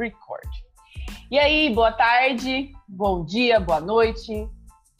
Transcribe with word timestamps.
Record. 0.00 0.48
E 1.30 1.38
aí, 1.38 1.72
boa 1.74 1.92
tarde, 1.92 2.72
bom 2.88 3.22
dia, 3.22 3.60
boa 3.60 3.80
noite. 3.80 4.48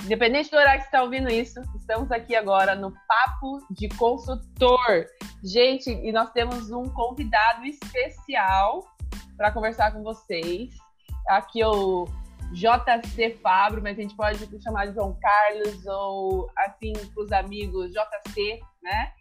Independente 0.04 0.51
do 0.51 0.59
horário 0.59 0.81
que 0.81 0.85
você 0.85 0.88
está 0.88 1.03
ouvindo 1.03 1.31
isso, 1.31 1.59
estamos 1.75 2.13
aqui 2.13 2.37
agora 2.37 2.75
no 2.75 2.93
Papo 3.09 3.67
de 3.71 3.88
Consultor. 3.88 5.06
Gente, 5.42 5.91
e 5.91 6.13
nós 6.13 6.31
temos 6.33 6.71
um 6.71 6.85
convidado 6.85 7.65
especial 7.65 8.85
para 9.38 9.51
conversar 9.51 9.91
com 9.92 10.03
vocês. 10.03 10.74
Aqui 11.28 11.64
o 11.64 12.06
JC 12.53 13.38
Fabro, 13.42 13.82
mas 13.82 13.99
a 13.99 14.03
gente 14.03 14.14
pode 14.14 14.63
chamar 14.63 14.87
de 14.87 14.95
João 14.95 15.19
Carlos 15.19 15.87
ou 15.87 16.51
assim 16.59 16.92
para 16.92 17.24
os 17.24 17.32
amigos 17.32 17.91
JC, 17.91 18.60
né? 18.82 19.12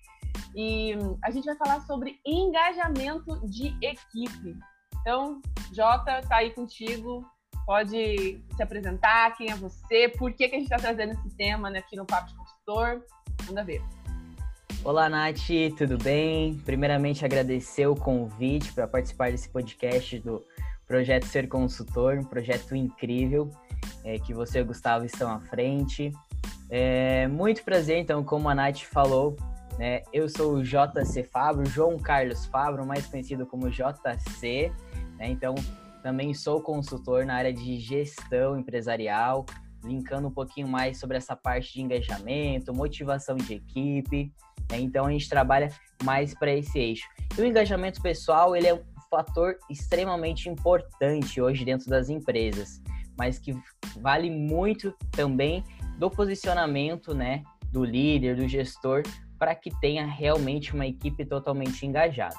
E 0.53 0.93
a 1.23 1.31
gente 1.31 1.45
vai 1.45 1.55
falar 1.55 1.79
sobre 1.81 2.19
engajamento 2.25 3.39
de 3.47 3.67
equipe. 3.81 4.57
Então, 5.01 5.41
Jota, 5.73 6.21
tá 6.21 6.37
aí 6.37 6.51
contigo. 6.51 7.25
Pode 7.65 8.41
se 8.55 8.63
apresentar, 8.63 9.35
quem 9.37 9.51
é 9.51 9.55
você, 9.55 10.09
por 10.09 10.33
que, 10.33 10.49
que 10.49 10.55
a 10.55 10.59
gente 10.59 10.71
está 10.71 10.77
trazendo 10.77 11.13
esse 11.13 11.29
tema 11.35 11.69
né, 11.69 11.79
aqui 11.79 11.95
no 11.95 12.05
Papo 12.05 12.27
de 12.27 12.35
Consultor. 12.35 13.03
Manda 13.47 13.63
ver. 13.63 13.81
Olá, 14.83 15.07
Nath, 15.07 15.47
tudo 15.77 15.97
bem? 15.97 16.55
Primeiramente, 16.65 17.23
agradecer 17.23 17.85
o 17.85 17.95
convite 17.95 18.73
para 18.73 18.87
participar 18.87 19.29
desse 19.31 19.49
podcast 19.49 20.17
do 20.19 20.43
Projeto 20.87 21.25
Ser 21.25 21.47
Consultor, 21.47 22.17
um 22.17 22.23
projeto 22.23 22.75
incrível 22.75 23.51
é, 24.03 24.17
que 24.17 24.33
você 24.33 24.59
e 24.59 24.61
o 24.61 24.65
Gustavo 24.65 25.05
estão 25.05 25.31
à 25.31 25.39
frente. 25.39 26.11
É, 26.69 27.27
muito 27.27 27.63
prazer, 27.63 27.97
então, 27.97 28.23
como 28.23 28.49
a 28.49 28.55
Nath 28.55 28.81
falou, 28.81 29.35
né, 29.79 30.01
eu 30.11 30.27
sou 30.27 30.55
o 30.55 30.61
JC 30.61 31.23
Fabro, 31.23 31.65
João 31.65 31.97
Carlos 31.97 32.45
Fabro, 32.47 32.85
mais 32.85 33.07
conhecido 33.07 33.45
como 33.45 33.69
JC, 33.69 34.73
né, 35.17 35.29
então 35.29 35.55
também 36.03 36.33
sou 36.33 36.61
consultor 36.61 37.25
na 37.25 37.35
área 37.35 37.53
de 37.53 37.79
gestão 37.79 38.59
empresarial, 38.59 39.45
linkando 39.81 40.27
um 40.27 40.31
pouquinho 40.31 40.67
mais 40.67 40.99
sobre 40.99 41.15
essa 41.15 41.33
parte 41.33 41.73
de 41.73 41.81
engajamento, 41.81 42.73
motivação 42.73 43.37
de 43.37 43.53
equipe. 43.53 44.33
Né? 44.69 44.79
Então 44.79 45.05
a 45.05 45.11
gente 45.11 45.29
trabalha 45.29 45.69
mais 46.03 46.33
para 46.33 46.51
esse 46.51 46.77
eixo. 46.77 47.07
E 47.37 47.41
o 47.41 47.45
engajamento 47.45 48.01
pessoal 48.01 48.57
ele 48.57 48.67
é 48.67 48.73
um 48.73 48.83
fator 49.09 49.57
extremamente 49.69 50.49
importante 50.49 51.41
hoje 51.41 51.63
dentro 51.63 51.89
das 51.89 52.09
empresas, 52.09 52.81
mas 53.17 53.39
que 53.39 53.57
vale 54.01 54.29
muito 54.29 54.93
também 55.11 55.63
do 55.97 56.09
posicionamento, 56.09 57.13
né, 57.13 57.43
do 57.71 57.83
líder, 57.83 58.35
do 58.35 58.47
gestor, 58.47 59.03
para 59.39 59.55
que 59.55 59.71
tenha 59.79 60.05
realmente 60.05 60.73
uma 60.73 60.85
equipe 60.85 61.25
totalmente 61.25 61.85
engajada. 61.85 62.35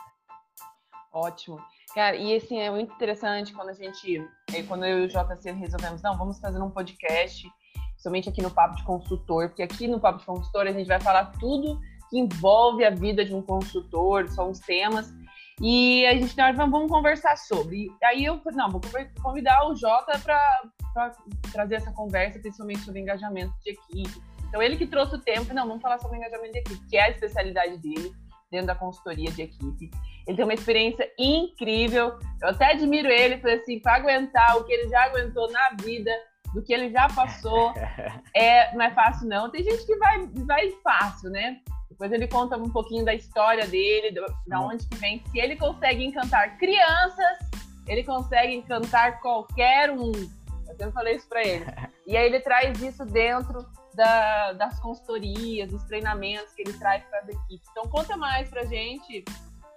Ótimo. 1.12 1.58
Cara, 1.94 2.14
e 2.14 2.36
assim, 2.36 2.60
é 2.60 2.70
muito 2.70 2.92
interessante 2.94 3.52
quando 3.52 3.70
a 3.70 3.72
gente, 3.72 4.24
é, 4.54 4.62
quando 4.62 4.84
eu 4.84 5.00
e 5.00 5.04
o 5.06 5.08
JC 5.08 5.50
resolvemos, 5.52 6.02
não, 6.02 6.16
vamos 6.16 6.38
fazer 6.38 6.62
um 6.62 6.70
podcast, 6.70 7.50
somente 7.96 8.28
aqui 8.28 8.40
no 8.40 8.50
Papo 8.50 8.76
de 8.76 8.84
Consultor, 8.84 9.48
porque 9.48 9.62
aqui 9.62 9.88
no 9.88 9.98
Papo 9.98 10.20
de 10.20 10.26
Consultor 10.26 10.68
a 10.68 10.72
gente 10.72 10.86
vai 10.86 11.00
falar 11.00 11.32
tudo 11.40 11.80
que 12.08 12.18
envolve 12.18 12.84
a 12.84 12.90
vida 12.90 13.24
de 13.24 13.34
um 13.34 13.42
consultor, 13.42 14.28
são 14.28 14.50
os 14.50 14.60
temas, 14.60 15.12
e 15.60 16.06
a 16.06 16.14
gente, 16.14 16.36
nós 16.36 16.56
vamos 16.56 16.90
conversar 16.90 17.36
sobre. 17.36 17.86
E 18.00 18.04
aí 18.04 18.24
eu 18.24 18.40
falei, 18.40 18.56
não, 18.56 18.70
vou 18.70 18.80
convidar 19.22 19.68
o 19.68 19.76
Jota 19.76 20.18
para 20.18 21.12
trazer 21.52 21.76
essa 21.76 21.92
conversa, 21.92 22.38
principalmente 22.40 22.80
sobre 22.80 23.00
engajamento 23.00 23.52
de 23.62 23.70
equipe. 23.72 24.22
Então, 24.50 24.60
ele 24.60 24.76
que 24.76 24.86
trouxe 24.86 25.14
o 25.14 25.20
tempo, 25.20 25.54
não, 25.54 25.66
vamos 25.66 25.80
falar 25.80 25.98
sobre 25.98 26.18
engajamento 26.18 26.52
de 26.52 26.58
equipe, 26.58 26.86
que 26.88 26.96
é 26.96 27.04
a 27.04 27.10
especialidade 27.10 27.78
dele 27.78 28.12
dentro 28.50 28.66
da 28.66 28.74
consultoria 28.74 29.30
de 29.30 29.42
equipe. 29.42 29.90
Ele 30.26 30.36
tem 30.36 30.44
uma 30.44 30.54
experiência 30.54 31.08
incrível. 31.16 32.18
Eu 32.42 32.48
até 32.48 32.72
admiro 32.72 33.08
ele, 33.08 33.38
falei 33.38 33.58
assim, 33.58 33.78
para 33.78 33.94
aguentar 33.94 34.56
o 34.56 34.64
que 34.64 34.72
ele 34.72 34.88
já 34.88 35.04
aguentou 35.04 35.50
na 35.52 35.70
vida, 35.80 36.10
do 36.52 36.60
que 36.62 36.74
ele 36.74 36.90
já 36.90 37.08
passou, 37.08 37.72
é, 38.34 38.74
não 38.74 38.84
é 38.84 38.90
fácil 38.90 39.28
não. 39.28 39.48
Tem 39.50 39.62
gente 39.62 39.86
que 39.86 39.96
vai, 39.96 40.26
vai 40.44 40.70
fácil, 40.82 41.30
né? 41.30 41.60
Depois 41.88 42.10
ele 42.10 42.26
conta 42.26 42.56
um 42.56 42.70
pouquinho 42.70 43.04
da 43.04 43.14
história 43.14 43.68
dele, 43.68 44.10
do, 44.10 44.26
da 44.48 44.60
onde 44.60 44.84
que 44.88 44.96
vem. 44.96 45.22
Se 45.30 45.38
ele 45.38 45.54
consegue 45.54 46.04
encantar 46.04 46.58
crianças, 46.58 47.38
ele 47.86 48.02
consegue 48.02 48.54
encantar 48.54 49.20
qualquer 49.20 49.90
um. 49.90 50.10
Eu 50.10 50.76
sempre 50.76 50.92
falei 50.92 51.14
isso 51.14 51.28
para 51.28 51.46
ele. 51.46 51.64
E 52.06 52.16
aí 52.16 52.26
ele 52.26 52.40
traz 52.40 52.82
isso 52.82 53.04
dentro 53.04 53.64
da, 53.94 54.52
das 54.52 54.78
consultorias, 54.80 55.70
dos 55.70 55.82
treinamentos 55.84 56.52
que 56.54 56.62
ele 56.62 56.72
traz 56.78 57.04
para 57.04 57.20
as 57.20 57.28
equipes. 57.28 57.68
Então 57.70 57.88
conta 57.88 58.16
mais 58.16 58.48
para 58.48 58.64
gente, 58.64 59.24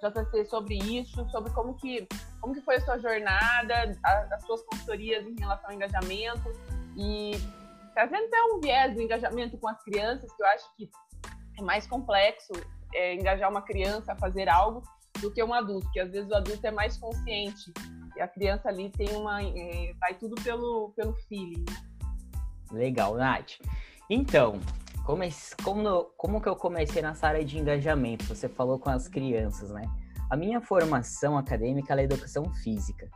JC, 0.01 0.45
sobre 0.45 0.75
isso, 0.75 1.27
sobre 1.29 1.51
como 1.51 1.75
que, 1.75 2.07
como 2.41 2.53
que 2.53 2.61
foi 2.61 2.75
a 2.75 2.81
sua 2.81 2.99
jornada, 2.99 3.97
a, 4.03 4.35
as 4.35 4.45
suas 4.45 4.61
consultorias 4.63 5.25
em 5.25 5.35
relação 5.39 5.69
ao 5.69 5.75
engajamento 5.75 6.51
e 6.95 7.31
trazendo 7.93 8.25
até 8.25 8.43
um 8.43 8.59
viés 8.59 8.93
do 8.93 9.01
engajamento 9.01 9.57
com 9.57 9.67
as 9.67 9.81
crianças, 9.83 10.31
que 10.33 10.41
eu 10.41 10.47
acho 10.47 10.75
que 10.75 10.89
é 11.57 11.61
mais 11.61 11.87
complexo 11.87 12.53
é, 12.93 13.15
engajar 13.15 13.49
uma 13.49 13.61
criança 13.61 14.13
a 14.13 14.15
fazer 14.15 14.49
algo 14.49 14.83
do 15.21 15.31
que 15.31 15.43
um 15.43 15.53
adulto, 15.53 15.89
que 15.91 15.99
às 15.99 16.11
vezes 16.11 16.29
o 16.29 16.35
adulto 16.35 16.65
é 16.65 16.71
mais 16.71 16.97
consciente 16.97 17.71
e 18.15 18.21
a 18.21 18.27
criança 18.27 18.69
ali 18.69 18.89
tem 18.89 19.15
uma 19.15 19.41
é, 19.41 19.93
vai 19.99 20.13
tudo 20.15 20.35
pelo 20.43 20.91
pelo 20.95 21.13
feeling. 21.27 21.63
Né? 21.69 22.79
Legal, 22.79 23.15
Nath. 23.15 23.59
Então, 24.15 24.59
como, 25.07 25.23
como, 25.63 26.03
como 26.15 26.39
que 26.39 26.47
eu 26.47 26.55
comecei 26.55 27.01
nessa 27.01 27.29
área 27.29 27.43
de 27.43 27.57
engajamento? 27.57 28.25
Você 28.25 28.47
falou 28.47 28.77
com 28.77 28.91
as 28.91 29.07
crianças, 29.07 29.71
né? 29.71 29.81
A 30.29 30.37
minha 30.37 30.61
formação 30.61 31.35
acadêmica 31.35 31.99
é 31.99 32.03
educação 32.03 32.45
física. 32.53 33.09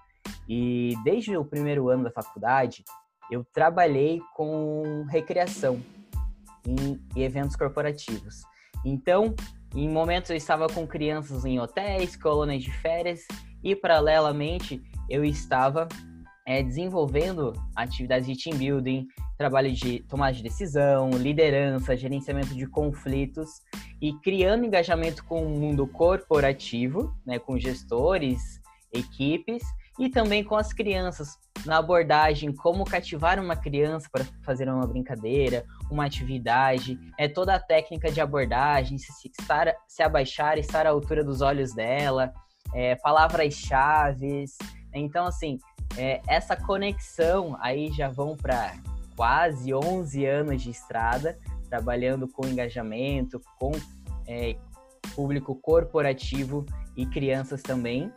E 0.50 0.96
desde 1.04 1.38
o 1.38 1.46
primeiro 1.46 1.88
ano 1.88 2.06
da 2.06 2.10
faculdade, 2.10 2.84
eu 3.30 3.46
trabalhei 3.54 4.20
com 4.36 5.06
recreação 5.08 5.80
em, 6.66 7.00
em 7.16 7.22
eventos 7.22 7.56
corporativos. 7.56 8.42
Então, 8.84 9.36
em 9.76 9.88
momentos 9.88 10.32
eu 10.32 10.36
estava 10.36 10.66
com 10.66 10.88
crianças 10.88 11.46
em 11.46 11.60
hotéis, 11.60 12.16
colônias 12.16 12.64
de 12.64 12.72
férias 12.72 13.20
e, 13.64 13.76
paralelamente, 13.76 14.82
eu 15.08 15.24
estava 15.24 15.88
é, 16.48 16.64
desenvolvendo 16.64 17.52
atividades 17.76 18.26
de 18.26 18.42
team 18.42 18.58
building, 18.58 19.06
trabalho 19.38 19.70
de 19.74 20.00
tomada 20.08 20.32
de 20.32 20.42
decisão, 20.42 21.10
liderança, 21.10 21.96
gerenciamento 21.96 22.56
de 22.56 22.66
conflitos 22.66 23.62
e 24.02 24.14
criando 24.22 24.66
engajamento 24.66 25.26
com 25.26 25.46
o 25.46 25.50
mundo 25.50 25.86
corporativo, 25.86 27.14
né, 27.26 27.38
com 27.38 27.60
gestores, 27.60 28.62
equipes 28.94 29.62
e 30.00 30.10
também 30.10 30.42
com 30.42 30.56
as 30.56 30.72
crianças 30.72 31.38
na 31.66 31.80
abordagem 31.80 32.54
como 32.56 32.86
cativar 32.86 33.40
uma 33.44 33.58
criança 33.58 34.08
para 34.10 34.24
fazer 34.46 34.70
uma 34.70 34.88
brincadeira, 34.88 35.66
uma 35.92 36.06
atividade, 36.06 36.98
é 37.18 37.28
toda 37.28 37.56
a 37.56 37.60
técnica 37.60 38.10
de 38.10 38.22
abordagem, 38.22 38.98
se, 38.98 39.12
estar, 39.28 39.76
se 39.86 40.02
abaixar, 40.02 40.58
estar 40.58 40.88
à 40.88 40.92
altura 40.92 41.26
dos 41.26 41.42
olhos 41.42 41.74
dela, 41.74 42.32
é, 42.74 42.96
palavras-chave. 42.96 44.46
Então, 44.94 45.26
assim, 45.26 45.60
é, 45.96 46.22
essa 46.28 46.56
conexão 46.56 47.58
aí 47.60 47.92
já 47.92 48.10
vão 48.10 48.36
para 48.36 48.76
quase 49.16 49.74
11 49.74 50.26
anos 50.26 50.62
de 50.62 50.70
estrada, 50.70 51.38
trabalhando 51.70 52.28
com 52.28 52.48
engajamento, 52.48 53.42
com 53.60 53.72
é, 54.28 54.56
público 55.16 55.56
corporativo 55.56 56.66
e 56.96 57.06
crianças 57.06 57.62
também. 57.62 58.12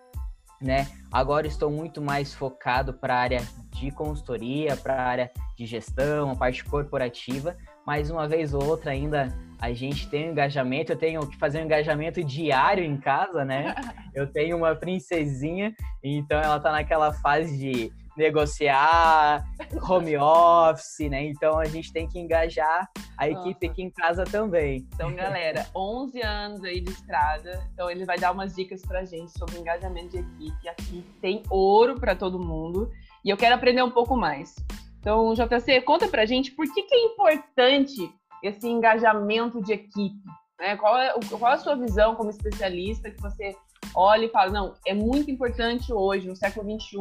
Né? 0.61 0.87
Agora 1.11 1.47
estou 1.47 1.71
muito 1.71 2.03
mais 2.03 2.35
focado 2.35 2.93
para 2.93 3.15
a 3.15 3.19
área 3.19 3.41
de 3.71 3.91
consultoria, 3.91 4.77
para 4.77 4.95
a 4.95 5.03
área 5.03 5.31
de 5.57 5.65
gestão, 5.65 6.31
a 6.31 6.37
parte 6.37 6.63
corporativa, 6.65 7.57
mas 7.87 8.11
uma 8.11 8.29
vez 8.29 8.53
ou 8.53 8.63
outra 8.63 8.91
ainda 8.91 9.35
a 9.60 9.72
gente 9.72 10.09
tem 10.09 10.28
um 10.28 10.32
engajamento, 10.32 10.92
eu 10.92 10.97
tenho 10.97 11.21
que 11.28 11.36
fazer 11.36 11.60
um 11.60 11.65
engajamento 11.65 12.24
diário 12.24 12.83
em 12.83 12.97
casa, 12.97 13.45
né? 13.45 13.74
Eu 14.12 14.27
tenho 14.27 14.57
uma 14.57 14.74
princesinha, 14.74 15.72
então 16.03 16.41
ela 16.41 16.57
está 16.57 16.72
naquela 16.72 17.12
fase 17.12 17.57
de 17.57 17.92
negociar, 18.16 19.45
home 19.89 20.16
office, 20.16 21.09
né? 21.09 21.24
Então 21.27 21.59
a 21.59 21.66
gente 21.66 21.92
tem 21.92 22.09
que 22.09 22.18
engajar 22.18 22.91
a 23.16 23.28
Nossa. 23.28 23.48
equipe 23.48 23.68
aqui 23.68 23.83
em 23.83 23.91
casa 23.91 24.24
também. 24.24 24.84
Então, 24.95 25.15
galera, 25.15 25.66
11 25.77 26.21
anos 26.22 26.65
aí 26.65 26.80
de 26.80 26.91
estrada. 26.91 27.63
Então 27.72 27.89
ele 27.89 28.04
vai 28.04 28.18
dar 28.18 28.33
umas 28.33 28.54
dicas 28.54 28.83
pra 28.83 29.04
gente 29.04 29.30
sobre 29.39 29.59
engajamento 29.59 30.09
de 30.09 30.18
equipe. 30.18 30.68
Aqui 30.68 31.04
tem 31.21 31.42
ouro 31.48 32.01
para 32.01 32.16
todo 32.16 32.39
mundo 32.39 32.91
e 33.24 33.30
eu 33.30 33.36
quero 33.36 33.54
aprender 33.54 33.83
um 33.83 33.91
pouco 33.91 34.16
mais. 34.16 34.56
Então, 34.98 35.33
JC, 35.33 35.80
conta 35.80 36.09
pra 36.09 36.27
gente 36.27 36.51
por 36.51 36.66
que, 36.74 36.83
que 36.83 36.95
é 36.95 37.04
importante 37.06 38.13
esse 38.42 38.66
engajamento 38.66 39.63
de 39.63 39.72
equipe. 39.72 40.22
Né? 40.59 40.77
Qual, 40.77 40.98
é, 40.98 41.13
qual 41.39 41.53
é 41.53 41.54
a 41.54 41.59
sua 41.59 41.77
visão 41.77 42.15
como 42.15 42.31
especialista 42.31 43.10
que 43.10 43.21
você 43.21 43.54
olha 43.95 44.27
e 44.27 44.31
fala, 44.31 44.51
não, 44.51 44.75
é 44.87 44.95
muito 44.95 45.31
importante 45.31 45.92
hoje, 45.92 46.28
no 46.28 46.37
século 46.37 46.78
XXI, 46.81 46.97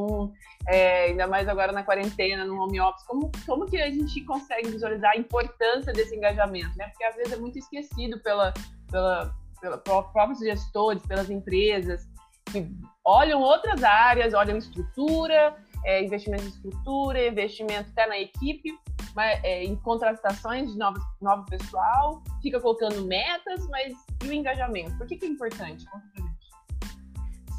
é, 0.67 1.05
ainda 1.05 1.27
mais 1.27 1.47
agora 1.47 1.71
na 1.71 1.83
quarentena, 1.83 2.45
no 2.45 2.59
home 2.61 2.79
office, 2.79 3.05
como, 3.05 3.31
como 3.45 3.65
que 3.65 3.77
a 3.81 3.89
gente 3.89 4.23
consegue 4.25 4.69
visualizar 4.69 5.11
a 5.11 5.17
importância 5.17 5.93
desse 5.93 6.15
engajamento, 6.15 6.75
né? 6.77 6.87
Porque 6.87 7.03
às 7.03 7.15
vezes 7.15 7.33
é 7.33 7.37
muito 7.37 7.59
esquecido 7.59 8.19
pela, 8.21 8.53
pela, 8.89 9.35
pela 9.61 9.77
próprios 9.77 10.39
gestores, 10.39 11.05
pelas 11.05 11.29
empresas. 11.29 12.07
que 12.51 12.67
olham 13.05 13.41
outras 13.41 13.83
áreas, 13.83 14.33
olham 14.33 14.57
estrutura, 14.57 15.55
é, 15.85 16.03
investimento 16.03 16.43
em 16.43 16.49
estrutura, 16.49 17.27
investimento 17.27 17.89
até 17.91 18.07
na 18.07 18.19
equipe, 18.19 18.71
mas, 19.15 19.43
é, 19.43 19.63
em 19.63 19.75
contratações 19.75 20.71
de 20.71 20.77
novo, 20.77 21.45
pessoal, 21.49 22.21
fica 22.41 22.59
colocando 22.59 23.05
metas, 23.05 23.67
mas 23.69 23.93
e 24.23 24.27
o 24.27 24.33
engajamento? 24.33 24.97
Por 24.97 25.07
que, 25.07 25.17
que 25.17 25.25
é 25.25 25.29
importante? 25.29 25.85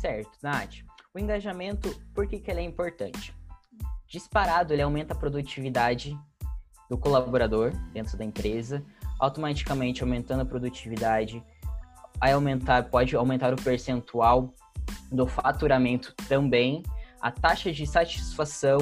Certo, 0.01 0.31
Nath. 0.43 0.77
O 1.15 1.19
engajamento, 1.19 1.91
por 2.15 2.27
que, 2.27 2.39
que 2.39 2.51
ele 2.51 2.61
é 2.61 2.65
importante? 2.65 3.35
Disparado, 4.07 4.73
ele 4.73 4.83
aumenta 4.83 5.13
a 5.13 5.17
produtividade 5.17 6.17
do 6.89 6.97
colaborador 6.99 7.73
dentro 7.93 8.17
da 8.17 8.25
empresa, 8.25 8.85
automaticamente 9.19 10.03
aumentando 10.03 10.43
a 10.43 10.45
produtividade, 10.45 11.45
vai 12.19 12.33
aumentar, 12.33 12.91
pode 12.91 13.15
aumentar 13.17 13.53
o 13.53 13.57
percentual 13.57 14.53
do 15.11 15.27
faturamento 15.27 16.15
também, 16.29 16.83
a 17.21 17.31
taxa 17.31 17.71
de 17.71 17.87
satisfação 17.87 18.79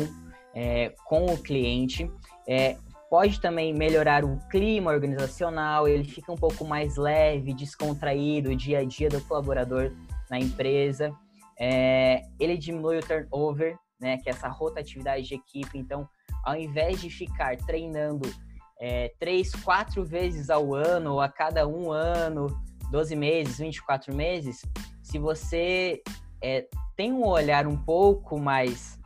é, 0.54 0.94
com 1.04 1.26
o 1.26 1.38
cliente, 1.38 2.10
é, 2.46 2.76
pode 3.10 3.40
também 3.40 3.72
melhorar 3.72 4.24
o 4.24 4.38
clima 4.48 4.90
organizacional, 4.90 5.88
ele 5.88 6.04
fica 6.04 6.30
um 6.32 6.36
pouco 6.36 6.64
mais 6.64 6.96
leve, 6.96 7.54
descontraído, 7.54 8.50
o 8.50 8.56
dia 8.56 8.80
a 8.80 8.84
dia 8.84 9.08
do 9.08 9.20
colaborador 9.22 9.92
na 10.30 10.38
empresa, 10.38 11.12
é, 11.58 12.22
ele 12.38 12.56
diminui 12.56 12.98
o 12.98 13.02
turnover, 13.02 13.76
né, 14.00 14.18
que 14.18 14.28
é 14.28 14.32
essa 14.32 14.48
rotatividade 14.48 15.26
de 15.26 15.34
equipe, 15.34 15.76
então 15.78 16.08
ao 16.44 16.56
invés 16.56 17.00
de 17.00 17.10
ficar 17.10 17.56
treinando 17.56 18.30
é, 18.80 19.12
três, 19.18 19.52
quatro 19.56 20.04
vezes 20.04 20.50
ao 20.50 20.72
ano, 20.74 21.14
ou 21.14 21.20
a 21.20 21.28
cada 21.28 21.66
um 21.66 21.90
ano, 21.90 22.46
12 22.92 23.16
meses, 23.16 23.58
24 23.58 24.14
meses, 24.14 24.62
se 25.02 25.18
você 25.18 26.00
é, 26.42 26.66
tem 26.96 27.12
um 27.12 27.26
olhar 27.26 27.66
um 27.66 27.76
pouco 27.76 28.38
mais 28.38 28.98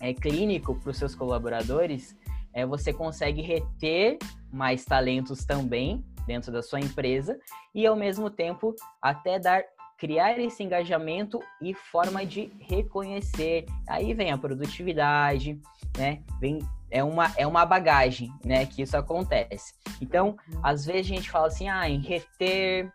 é, 0.00 0.12
clínico 0.14 0.74
para 0.74 0.90
os 0.90 0.96
seus 0.96 1.14
colaboradores, 1.14 2.16
é, 2.52 2.66
você 2.66 2.92
consegue 2.92 3.42
reter 3.42 4.18
mais 4.52 4.84
talentos 4.84 5.44
também 5.44 6.04
dentro 6.26 6.50
da 6.52 6.62
sua 6.62 6.80
empresa 6.80 7.38
e 7.74 7.86
ao 7.86 7.96
mesmo 7.96 8.30
tempo 8.30 8.74
até 9.00 9.38
dar 9.38 9.62
criar 9.98 10.38
esse 10.38 10.62
engajamento 10.62 11.40
e 11.60 11.74
forma 11.74 12.24
de 12.24 12.50
reconhecer. 12.60 13.66
Aí 13.86 14.14
vem 14.14 14.32
a 14.32 14.38
produtividade, 14.38 15.60
né? 15.98 16.22
Vem 16.40 16.60
é 16.90 17.04
uma, 17.04 17.32
é 17.36 17.46
uma 17.46 17.64
bagagem, 17.64 18.32
né, 18.44 18.66
que 18.66 18.82
isso 18.82 18.96
acontece. 18.96 19.74
Então, 20.00 20.36
uhum. 20.52 20.60
às 20.62 20.84
vezes 20.84 21.12
a 21.12 21.14
gente 21.14 21.30
fala 21.30 21.46
assim, 21.46 21.68
ah, 21.68 21.88
em 21.88 22.00
reter 22.00 22.92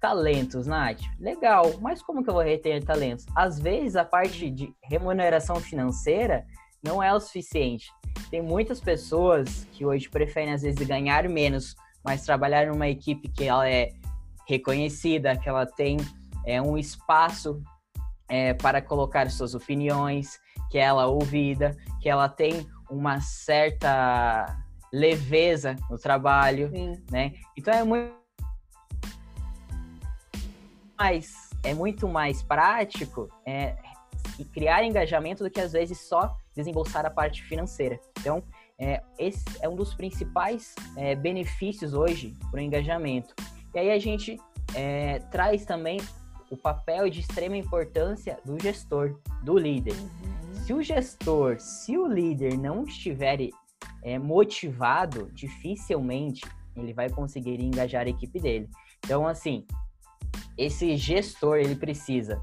talentos, 0.00 0.66
Nath. 0.66 1.00
Legal, 1.18 1.78
mas 1.80 2.02
como 2.02 2.22
que 2.22 2.30
eu 2.30 2.34
vou 2.34 2.42
reter 2.42 2.82
talentos? 2.84 3.26
Às 3.34 3.58
vezes 3.58 3.96
a 3.96 4.04
parte 4.04 4.50
de 4.50 4.72
remuneração 4.82 5.56
financeira 5.56 6.44
não 6.82 7.02
é 7.02 7.12
o 7.12 7.20
suficiente. 7.20 7.90
Tem 8.30 8.42
muitas 8.42 8.80
pessoas 8.80 9.66
que 9.72 9.84
hoje 9.84 10.08
preferem 10.08 10.54
às 10.54 10.62
vezes 10.62 10.86
ganhar 10.86 11.28
menos, 11.28 11.74
mas 12.04 12.24
trabalhar 12.24 12.66
numa 12.66 12.88
equipe 12.88 13.28
que 13.28 13.44
ela 13.44 13.68
é 13.68 13.90
reconhecida, 14.46 15.36
que 15.36 15.48
ela 15.48 15.66
tem 15.66 15.96
é, 16.44 16.62
um 16.62 16.78
espaço 16.78 17.60
é, 18.28 18.54
para 18.54 18.80
colocar 18.80 19.30
suas 19.30 19.54
opiniões, 19.54 20.38
que 20.70 20.78
ela 20.78 21.02
é 21.02 21.06
ouvida, 21.06 21.76
que 22.00 22.08
ela 22.08 22.28
tem 22.28 22.66
uma 22.90 23.20
certa 23.20 24.62
leveza 24.92 25.76
no 25.90 25.98
trabalho, 25.98 26.70
Sim. 26.70 27.02
né? 27.10 27.34
Então 27.56 27.74
é 27.74 27.84
muito 27.84 28.25
mais 30.98 31.50
é 31.62 31.74
muito 31.74 32.08
mais 32.08 32.42
prático 32.42 33.28
é, 33.44 33.76
criar 34.52 34.84
engajamento 34.84 35.42
do 35.42 35.50
que 35.50 35.60
às 35.60 35.72
vezes 35.72 36.00
só 36.00 36.36
desembolsar 36.54 37.04
a 37.04 37.10
parte 37.10 37.42
financeira. 37.42 37.98
Então 38.20 38.42
é, 38.78 39.02
esse 39.18 39.44
é 39.60 39.68
um 39.68 39.76
dos 39.76 39.94
principais 39.94 40.74
é, 40.96 41.14
benefícios 41.14 41.94
hoje 41.94 42.36
para 42.50 42.58
o 42.58 42.62
engajamento. 42.62 43.34
E 43.74 43.78
aí 43.78 43.90
a 43.90 43.98
gente 43.98 44.38
é, 44.74 45.18
traz 45.30 45.64
também 45.64 46.00
o 46.50 46.56
papel 46.56 47.10
de 47.10 47.20
extrema 47.20 47.56
importância 47.56 48.38
do 48.44 48.60
gestor, 48.60 49.18
do 49.42 49.58
líder. 49.58 49.94
Uhum 49.94 50.36
se 50.66 50.74
o 50.74 50.82
gestor, 50.82 51.60
se 51.60 51.96
o 51.96 52.08
líder 52.08 52.58
não 52.58 52.82
estiver 52.82 53.38
é, 54.02 54.18
motivado, 54.18 55.30
dificilmente 55.32 56.44
ele 56.74 56.92
vai 56.92 57.08
conseguir 57.08 57.62
engajar 57.62 58.04
a 58.04 58.10
equipe 58.10 58.40
dele. 58.40 58.68
Então, 58.98 59.28
assim, 59.28 59.64
esse 60.56 60.96
gestor 60.96 61.58
ele 61.58 61.76
precisa 61.76 62.42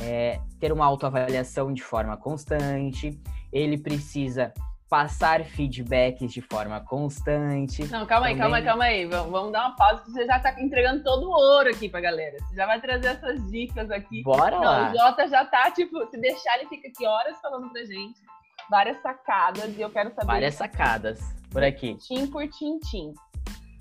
é, 0.00 0.40
ter 0.58 0.72
uma 0.72 0.86
autoavaliação 0.86 1.72
de 1.72 1.82
forma 1.82 2.16
constante, 2.16 3.20
ele 3.52 3.76
precisa 3.78 4.52
passar 4.88 5.44
feedbacks 5.44 6.32
de 6.32 6.40
forma 6.40 6.80
constante. 6.80 7.86
Não, 7.86 8.04
calma 8.04 8.26
aí, 8.26 8.36
calma 8.36 8.56
aí, 8.56 8.64
calma 8.64 8.84
aí. 8.84 9.06
Vamos, 9.06 9.52
dar 9.52 9.68
uma 9.68 9.76
pausa, 9.76 9.98
porque 9.98 10.10
você 10.10 10.26
já 10.26 10.38
está 10.38 10.60
entregando 10.60 11.04
todo 11.04 11.28
o 11.28 11.30
ouro 11.30 11.70
aqui 11.70 11.88
pra 11.88 12.00
galera. 12.00 12.36
Você 12.40 12.56
já 12.56 12.66
vai 12.66 12.80
trazer 12.80 13.06
essas 13.06 13.48
dicas 13.50 13.88
aqui. 13.88 14.22
Bora 14.24 14.56
Não, 14.56 14.64
lá. 14.64 14.90
O 14.90 14.96
Jota 14.96 15.28
já 15.28 15.44
tá, 15.44 15.70
tipo, 15.70 16.04
se 16.10 16.20
deixar, 16.20 16.58
ele 16.58 16.68
fica 16.68 16.88
aqui 16.88 17.06
horas 17.06 17.40
falando 17.40 17.70
pra 17.70 17.84
gente. 17.84 18.20
Várias 18.68 19.00
sacadas, 19.00 19.76
e 19.76 19.80
eu 19.80 19.90
quero 19.90 20.10
saber... 20.10 20.26
Várias 20.26 20.54
sacadas, 20.54 21.20
por 21.50 21.62
aqui. 21.62 21.96
Tim 21.96 22.26
por 22.26 22.48
tim-tim. 22.48 23.14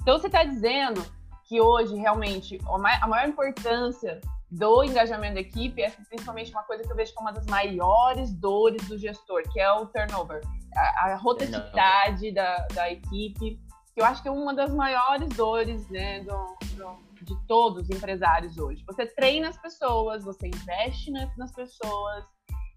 Então, 0.02 0.20
você 0.20 0.30
tá 0.30 0.44
dizendo 0.44 1.04
que 1.50 1.60
hoje, 1.60 1.96
realmente, 1.96 2.60
a 2.68 3.08
maior 3.08 3.28
importância 3.28 4.22
do 4.52 4.84
engajamento 4.84 5.34
da 5.34 5.42
equipe 5.42 5.82
é 5.82 5.90
principalmente 5.90 6.52
uma 6.52 6.62
coisa 6.62 6.84
que 6.84 6.92
eu 6.92 6.96
vejo 6.96 7.12
como 7.16 7.28
uma 7.28 7.34
das 7.34 7.48
maiores 7.48 8.32
dores 8.32 8.88
do 8.88 9.00
gestor, 9.00 9.42
que 9.52 9.60
é 9.60 9.72
o 9.72 9.88
turnover 9.88 10.42
a, 10.76 11.08
a 11.08 11.16
rotatividade 11.16 12.32
da, 12.32 12.68
da 12.74 12.92
equipe, 12.92 13.60
que 13.96 14.00
eu 14.00 14.06
acho 14.06 14.22
que 14.22 14.28
é 14.28 14.32
uma 14.32 14.54
das 14.54 14.72
maiores 14.72 15.30
dores 15.30 15.90
né, 15.90 16.20
do, 16.22 16.58
do, 16.76 16.98
de 17.24 17.48
todos 17.48 17.84
os 17.84 17.90
empresários 17.90 18.56
hoje. 18.60 18.84
Você 18.86 19.08
treina 19.08 19.50
as 19.50 19.58
pessoas, 19.58 20.24
você 20.24 20.48
investe 20.48 21.10
nas, 21.10 21.36
nas 21.36 21.52
pessoas, 21.52 22.26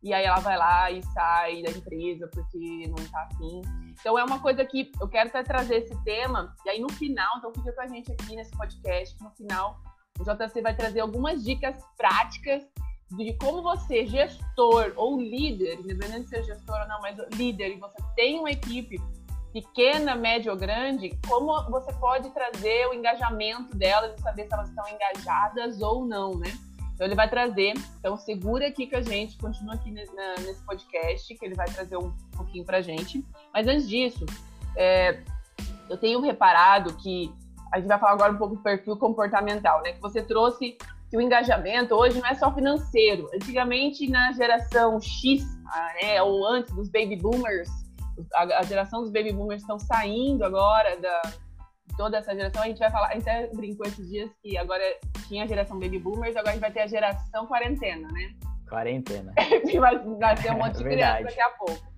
e 0.03 0.13
aí 0.13 0.25
ela 0.25 0.41
vai 0.41 0.57
lá 0.57 0.91
e 0.91 1.03
sai 1.13 1.63
da 1.63 1.71
empresa 1.71 2.29
porque 2.33 2.87
não 2.89 3.05
tá 3.09 3.29
afim. 3.33 3.63
Então 4.01 4.19
é 4.19 4.25
uma 4.25 4.41
coisa 4.41 4.65
que 4.65 4.91
eu 5.01 5.09
quero 5.09 5.29
até 5.29 5.43
trazer 5.43 5.77
esse 5.77 6.05
tema, 6.05 6.55
e 6.65 6.71
aí 6.71 6.81
no 6.81 6.91
final, 6.93 7.39
então 7.39 7.53
fica 7.55 7.73
com 7.73 7.81
a 7.83 7.87
gente 7.87 8.11
aqui 8.13 8.35
nesse 8.35 8.51
podcast, 8.57 9.17
no 9.23 9.31
final 9.31 9.81
o 10.21 10.25
JC 10.25 10.61
vai 10.61 10.75
trazer 10.75 11.01
algumas 11.01 11.43
dicas 11.43 11.75
práticas 11.97 12.63
de 13.11 13.35
como 13.35 13.63
você, 13.63 14.07
gestor 14.07 14.93
ou 14.97 15.21
líder, 15.21 15.81
independente 15.81 16.25
de 16.25 16.29
ser 16.29 16.45
gestor 16.45 16.81
ou 16.81 16.89
não, 16.89 17.01
mas 17.01 17.19
líder, 17.35 17.77
e 17.77 17.79
você 17.79 17.97
tem 18.15 18.39
uma 18.39 18.51
equipe 18.51 19.01
pequena, 19.53 20.15
média 20.15 20.51
ou 20.51 20.57
grande, 20.57 21.11
como 21.29 21.71
você 21.71 21.93
pode 21.95 22.31
trazer 22.31 22.89
o 22.89 22.95
engajamento 22.95 23.77
delas 23.77 24.19
e 24.19 24.23
saber 24.23 24.47
se 24.47 24.55
elas 24.55 24.69
estão 24.71 24.85
engajadas 24.89 25.83
ou 25.83 26.07
não, 26.07 26.39
né? 26.39 26.51
Então 27.03 27.09
ele 27.09 27.17
vai 27.17 27.29
trazer, 27.29 27.75
então 27.99 28.17
segura 28.17 28.69
aqui 28.69 28.87
com 28.87 28.95
a 28.95 29.01
gente, 29.01 29.37
continua 29.37 29.75
aqui 29.75 29.91
nesse, 29.91 30.63
podcast, 30.65 31.35
que 31.35 31.45
ele 31.45 31.57
vai 31.57 31.69
trazer 31.69 31.97
um 31.97 32.13
pouquinho 32.37 32.65
pra 32.65 32.81
gente. 32.81 33.27
Mas 33.53 33.67
antes 33.67 33.89
disso, 33.89 34.25
é, 34.77 35.19
eu 35.91 35.97
tenho 35.97 36.21
reparado 36.21 36.95
que 36.99 37.35
a 37.73 37.81
gente 37.81 37.89
vai 37.89 37.99
falar 37.99 38.13
agora 38.13 38.33
um 38.33 38.39
pouco 38.39 38.55
do 38.55 38.63
perfil 38.63 38.97
comportamental, 38.97 39.83
né? 39.83 39.95
Que 39.95 40.01
você 40.01 40.23
trouxe 40.23 40.79
que 41.11 41.17
o 41.17 41.21
engajamento 41.21 41.93
hoje 41.93 42.21
não 42.21 42.29
é 42.29 42.37
só 42.37 42.55
financeiro. 42.55 43.29
Antigamente, 43.35 44.09
na 44.09 44.31
geração 44.31 45.01
X, 45.01 45.43
né, 46.01 46.23
ou 46.23 46.47
antes 46.47 46.73
dos 46.73 46.89
baby 46.89 47.17
boomers, 47.17 47.69
a, 48.33 48.63
geração 48.63 49.01
dos 49.01 49.11
baby 49.11 49.33
boomers 49.33 49.63
estão 49.63 49.77
saindo 49.77 50.45
agora 50.45 50.97
da 51.01 51.23
toda 52.03 52.19
essa 52.19 52.35
geração. 52.35 52.63
A 52.63 52.67
gente 52.67 52.79
vai 52.79 52.91
falar, 52.91 53.09
a 53.09 53.15
gente 53.15 53.29
até 53.29 53.47
brincou 53.49 53.87
esses 53.87 54.09
dias 54.09 54.31
que 54.43 54.59
agora 54.59 54.83
tinha 55.29 55.45
a 55.45 55.47
geração 55.47 55.79
baby 55.79 55.99
boomers, 55.99 56.37
agora 56.37 56.51
a 56.51 56.53
gente 56.53 56.61
vai 56.61 56.73
ter 56.73 56.81
a 56.81 56.87
geração 56.87 57.47
quarentena, 57.47 58.09
né? 58.09 58.35
Quarentena. 58.69 59.33
vai, 60.19 60.35
ter 60.37 60.51
um 60.51 60.59
monte 60.59 60.79
de 60.79 60.83
é 60.83 60.91
criança 60.91 61.23
daqui 61.23 61.41
a 61.41 61.51
pouco. 61.51 61.93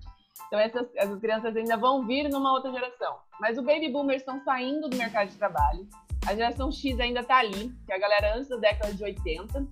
Então 0.47 0.59
essas, 0.59 0.87
essas 0.95 1.19
crianças 1.19 1.55
ainda 1.55 1.75
vão 1.75 2.05
vir 2.05 2.29
numa 2.29 2.51
outra 2.51 2.71
geração. 2.71 3.17
Mas 3.39 3.57
os 3.57 3.63
baby 3.63 3.89
boomers 3.89 4.21
estão 4.21 4.39
saindo 4.43 4.87
do 4.87 4.95
mercado 4.95 5.29
de 5.29 5.37
trabalho 5.37 5.87
a 6.25 6.33
geração 6.33 6.71
X 6.71 6.99
ainda 6.99 7.19
está 7.19 7.37
ali, 7.37 7.71
que 7.85 7.91
é 7.91 7.95
a 7.95 7.99
galera 7.99 8.35
antes 8.35 8.49
da 8.49 8.57
década 8.57 8.91
de 8.93 9.03
80. 9.03 9.67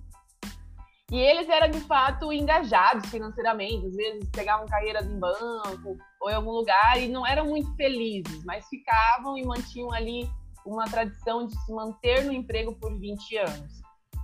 E 1.14 1.18
eles 1.20 1.48
eram, 1.48 1.70
de 1.70 1.78
fato, 1.78 2.32
engajados 2.32 3.08
financeiramente. 3.08 3.86
Às 3.86 3.94
vezes 3.94 4.28
pegavam 4.30 4.66
carreiras 4.66 5.06
em 5.06 5.16
banco 5.16 5.96
ou 6.20 6.28
em 6.28 6.34
algum 6.34 6.50
lugar 6.50 7.00
e 7.00 7.06
não 7.06 7.24
eram 7.24 7.46
muito 7.46 7.72
felizes, 7.76 8.44
mas 8.44 8.66
ficavam 8.66 9.38
e 9.38 9.44
mantinham 9.44 9.92
ali 9.92 10.28
uma 10.66 10.86
tradição 10.86 11.46
de 11.46 11.54
se 11.56 11.72
manter 11.72 12.24
no 12.24 12.32
emprego 12.32 12.74
por 12.80 12.98
20 12.98 13.36
anos. 13.36 13.72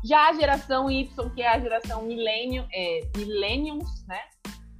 Já 0.04 0.30
a 0.30 0.32
geração 0.32 0.90
Y, 0.90 1.30
que 1.32 1.42
é 1.42 1.48
a 1.50 1.60
geração 1.60 2.02
millennium, 2.02 2.66
é, 2.72 3.02
millenniums, 3.16 4.04
né? 4.08 4.20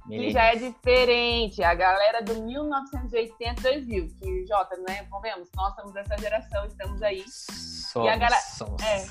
que 0.09 0.31
já 0.31 0.47
é 0.47 0.55
diferente. 0.57 1.63
A 1.63 1.73
galera 1.73 2.21
do 2.21 2.43
1980, 2.43 3.61
2000, 3.61 4.07
que, 4.19 4.45
Jota, 4.47 4.75
né, 4.85 5.05
convenhamos, 5.09 5.47
nós 5.55 5.73
somos 5.75 5.93
dessa 5.93 6.17
geração, 6.17 6.65
estamos 6.65 7.01
aí. 7.01 7.23
Somos, 7.29 8.09
e 8.09 8.11
a 8.11 8.17
galera, 8.17 8.41
somos. 8.41 8.83
É, 8.83 9.07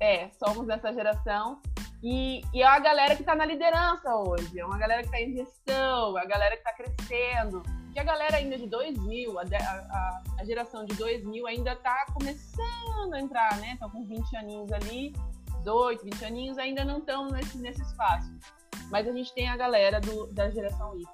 é, 0.00 0.30
somos 0.42 0.66
dessa 0.66 0.94
geração. 0.94 1.60
E, 2.02 2.42
e, 2.54 2.62
é 2.62 2.66
a 2.66 2.78
galera 2.78 3.16
que 3.16 3.22
está 3.22 3.34
na 3.34 3.44
liderança 3.44 4.14
hoje, 4.14 4.58
é 4.58 4.64
uma 4.64 4.78
galera 4.78 5.02
que 5.02 5.08
está 5.08 5.20
em 5.20 5.32
gestão, 5.32 6.16
é 6.16 6.22
a 6.22 6.26
galera 6.26 6.56
que 6.56 6.68
está 6.68 6.72
crescendo. 6.72 7.62
Que 7.92 7.98
a 7.98 8.04
galera 8.04 8.36
ainda 8.36 8.56
de 8.56 8.66
2000, 8.68 9.38
a, 9.38 9.42
a, 9.42 10.22
a 10.38 10.44
geração 10.44 10.84
de 10.84 10.94
2000 10.94 11.46
ainda 11.46 11.72
está 11.72 12.06
começando 12.12 13.14
a 13.14 13.20
entrar, 13.20 13.56
né? 13.58 13.72
Estão 13.72 13.90
com 13.90 14.04
20 14.04 14.36
aninhos 14.36 14.70
ali, 14.70 15.12
18, 15.58 16.04
20 16.04 16.24
aninhos, 16.24 16.58
ainda 16.58 16.84
não 16.84 16.98
estão 16.98 17.28
nesse, 17.28 17.58
nesse 17.58 17.82
espaço. 17.82 18.30
Mas 18.90 19.08
a 19.08 19.12
gente 19.12 19.34
tem 19.34 19.48
a 19.48 19.56
galera 19.56 20.00
do, 20.00 20.32
da 20.32 20.48
geração 20.50 20.96
Y, 20.96 21.06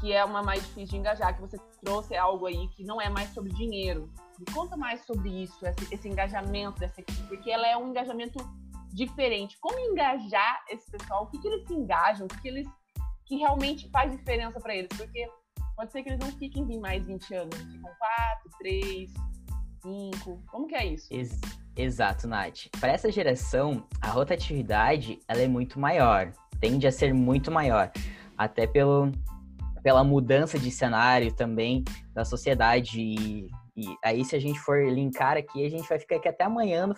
que 0.00 0.12
é 0.12 0.24
uma 0.24 0.42
mais 0.42 0.62
difícil 0.62 0.92
de 0.92 0.96
engajar, 0.98 1.34
que 1.34 1.40
você 1.40 1.58
trouxe 1.82 2.16
algo 2.16 2.46
aí 2.46 2.68
que 2.68 2.84
não 2.84 3.00
é 3.00 3.08
mais 3.08 3.30
sobre 3.30 3.52
dinheiro. 3.52 4.08
Me 4.38 4.46
conta 4.54 4.76
mais 4.76 5.04
sobre 5.04 5.28
isso, 5.42 5.66
esse, 5.66 5.94
esse 5.94 6.08
engajamento 6.08 6.78
dessa 6.78 7.00
equipe, 7.00 7.22
porque 7.24 7.50
ela 7.50 7.66
é 7.66 7.76
um 7.76 7.90
engajamento 7.90 8.38
diferente. 8.94 9.56
Como 9.60 9.78
engajar 9.78 10.64
esse 10.68 10.90
pessoal? 10.90 11.24
O 11.24 11.26
que, 11.26 11.38
que 11.38 11.48
eles 11.48 11.66
se 11.66 11.74
engajam? 11.74 12.26
O 12.26 12.28
que, 12.28 12.40
que 12.40 12.48
eles 12.48 12.68
que 13.24 13.36
realmente 13.36 13.88
faz 13.90 14.10
diferença 14.10 14.58
para 14.60 14.74
eles? 14.74 14.88
Porque 14.96 15.28
pode 15.76 15.92
ser 15.92 16.02
que 16.02 16.10
eles 16.10 16.18
não 16.18 16.32
fiquem 16.32 16.62
em 16.62 16.80
mais 16.80 17.06
20 17.06 17.34
anos, 17.34 17.56
ficam 17.56 17.90
4, 17.98 18.50
3, 18.58 19.10
5. 19.82 20.42
Como 20.50 20.66
que 20.66 20.74
é 20.74 20.86
isso? 20.86 21.06
Ex 21.10 21.40
exato, 21.76 22.26
Nath. 22.26 22.66
Para 22.80 22.92
essa 22.92 23.10
geração, 23.10 23.86
a 24.00 24.08
rotatividade 24.08 25.20
ela 25.28 25.40
é 25.40 25.48
muito 25.48 25.78
maior, 25.78 26.32
tende 26.60 26.86
a 26.86 26.92
ser 26.92 27.14
muito 27.14 27.50
maior, 27.50 27.90
até 28.36 28.66
pelo, 28.66 29.12
pela 29.82 30.04
mudança 30.04 30.58
de 30.58 30.70
cenário 30.70 31.32
também 31.32 31.84
da 32.12 32.24
sociedade. 32.24 33.00
E, 33.00 33.48
e 33.76 33.96
aí, 34.04 34.24
se 34.24 34.36
a 34.36 34.40
gente 34.40 34.58
for 34.58 34.84
linkar 34.84 35.36
aqui, 35.36 35.64
a 35.64 35.70
gente 35.70 35.88
vai 35.88 35.98
ficar 35.98 36.16
aqui 36.16 36.28
até 36.28 36.44
amanhã 36.44 36.92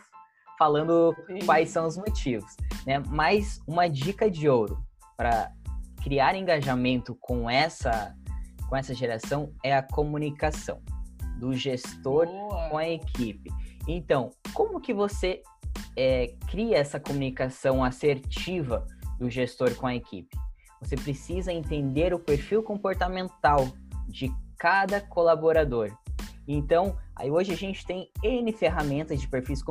falando 0.62 1.12
Sim. 1.26 1.40
quais 1.45 1.71
são 1.71 1.88
os 1.88 1.97
motivos, 1.97 2.57
né? 2.87 3.02
Mas 3.09 3.61
uma 3.66 3.88
dica 3.88 4.31
de 4.31 4.49
ouro 4.49 4.78
para 5.16 5.50
criar 6.04 6.37
engajamento 6.37 7.16
com 7.21 7.50
essa 7.50 8.14
com 8.69 8.76
essa 8.76 8.95
geração 8.95 9.52
é 9.64 9.76
a 9.76 9.83
comunicação 9.83 10.81
do 11.40 11.52
gestor 11.52 12.26
Boa. 12.26 12.69
com 12.71 12.78
a 12.78 12.88
equipe. 12.88 13.50
Então, 13.88 14.31
como 14.54 14.81
que 14.81 14.95
você 14.95 15.42
é, 15.97 16.33
cria 16.49 16.78
essa 16.78 17.00
comunicação 17.00 17.83
assertiva 17.83 18.87
do 19.19 19.28
gestor 19.28 19.75
com 19.75 19.88
a 19.88 19.97
equipe? 19.97 20.35
Você 20.81 20.95
precisa 20.95 21.52
entender 21.52 22.14
o 22.14 22.21
perfil 22.21 22.62
comportamental 22.62 23.69
de 24.09 24.33
cada 24.59 25.00
colaborador. 25.00 25.90
Então, 26.47 26.97
aí 27.16 27.31
hoje 27.31 27.52
a 27.52 27.57
gente 27.57 27.85
tem 27.87 28.11
N 28.23 28.52
ferramentas 28.52 29.21
de 29.21 29.28
perfis 29.28 29.62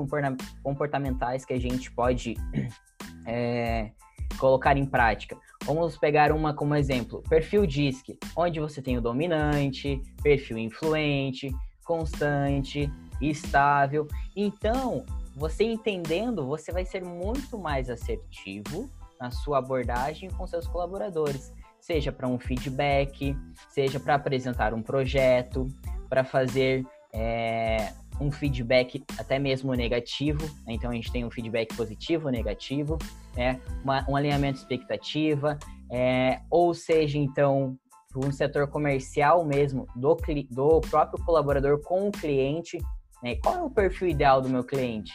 comportamentais 0.64 1.46
que 1.46 1.54
a 1.54 1.60
gente 1.60 1.92
pode 1.92 2.36
é, 3.26 3.92
colocar 4.38 4.78
em 4.78 4.86
prática. 4.86 5.38
Vamos 5.66 5.98
pegar 5.98 6.32
uma 6.32 6.54
como 6.54 6.76
exemplo, 6.76 7.22
perfil 7.30 7.66
DISC, 7.66 8.18
onde 8.36 8.60
você 8.60 8.82
tem 8.82 8.98
o 8.98 9.02
dominante, 9.02 10.02
perfil 10.24 10.58
influente, 10.58 11.52
constante, 11.86 12.92
estável. 13.22 14.08
Então, 14.36 15.06
você 15.36 15.64
entendendo, 15.64 16.46
você 16.46 16.72
vai 16.72 16.86
ser 16.86 17.04
muito 17.04 17.58
mais 17.58 17.90
assertivo 17.90 18.90
na 19.20 19.30
sua 19.30 19.60
abordagem 19.60 20.30
com 20.32 20.48
seus 20.48 20.68
colaboradores, 20.68 21.54
seja 21.80 22.12
para 22.12 22.28
um 22.28 22.40
feedback, 22.40 23.36
seja 23.70 24.00
para 24.00 24.16
apresentar 24.16 24.74
um 24.74 24.82
projeto, 24.82 25.68
para 26.10 26.24
fazer 26.24 26.86
é, 27.14 27.94
um 28.20 28.32
feedback 28.32 29.04
até 29.18 29.40
mesmo 29.40 29.74
negativo. 29.74 30.46
Né? 30.66 30.74
Então 30.74 30.92
a 30.92 30.94
gente 30.94 31.12
tem 31.12 31.26
um 31.26 31.32
feedback 31.32 31.76
positivo, 31.76 32.30
negativo, 32.30 32.98
né? 33.36 33.60
Uma, 33.84 34.06
um 34.10 34.16
alinhamento 34.16 34.56
de 34.56 34.60
expectativa, 34.62 35.58
é, 35.92 36.42
ou 36.50 36.74
seja, 36.74 37.18
então 37.18 37.78
um 38.16 38.32
setor 38.32 38.68
comercial 38.68 39.46
mesmo 39.46 39.88
do, 39.96 40.18
do 40.50 40.82
próprio 40.82 41.24
colaborador 41.24 41.82
com 41.82 42.08
o 42.08 42.12
cliente, 42.12 42.78
né? 43.24 43.36
Qual 43.36 43.56
é 43.56 43.62
o 43.62 43.70
perfil 43.70 44.10
ideal 44.10 44.42
do 44.42 44.50
meu 44.50 44.64
cliente? 44.64 45.14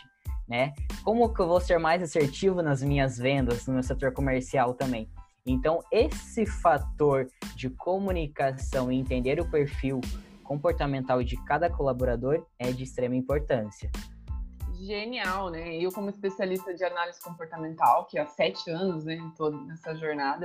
Né? 0.49 0.73
Como 1.05 1.33
que 1.35 1.41
eu 1.41 1.49
vou 1.49 1.61
ser 1.61 1.79
mais 1.79 2.01
assertivo 2.03 2.63
nas 2.63 2.81
minhas 2.81 3.19
vendas 3.19 3.67
no 3.67 3.75
meu 3.75 3.83
setor 3.83 4.13
comercial 4.13 4.75
também? 4.75 5.09
Então, 5.45 5.81
esse 5.93 6.45
fator 6.47 7.29
de 7.55 7.71
comunicação 7.71 8.91
e 8.91 8.97
entender 8.97 9.41
o 9.41 9.49
perfil 9.49 10.01
comportamental 10.47 11.23
de 11.23 11.37
cada 11.45 11.69
colaborador 11.69 12.47
é 12.59 12.71
de 12.71 12.85
extrema 12.85 13.17
importância. 13.17 13.91
Genial, 14.79 15.51
né? 15.51 15.75
Eu, 15.77 15.91
como 15.91 16.11
especialista 16.11 16.75
de 16.75 16.85
análise 16.85 17.21
comportamental, 17.21 18.07
que 18.07 18.19
há 18.19 18.27
sete 18.27 18.71
anos, 18.71 19.05
né, 19.05 19.17
estou 19.29 19.51
nessa 19.51 19.97
jornada, 19.97 20.45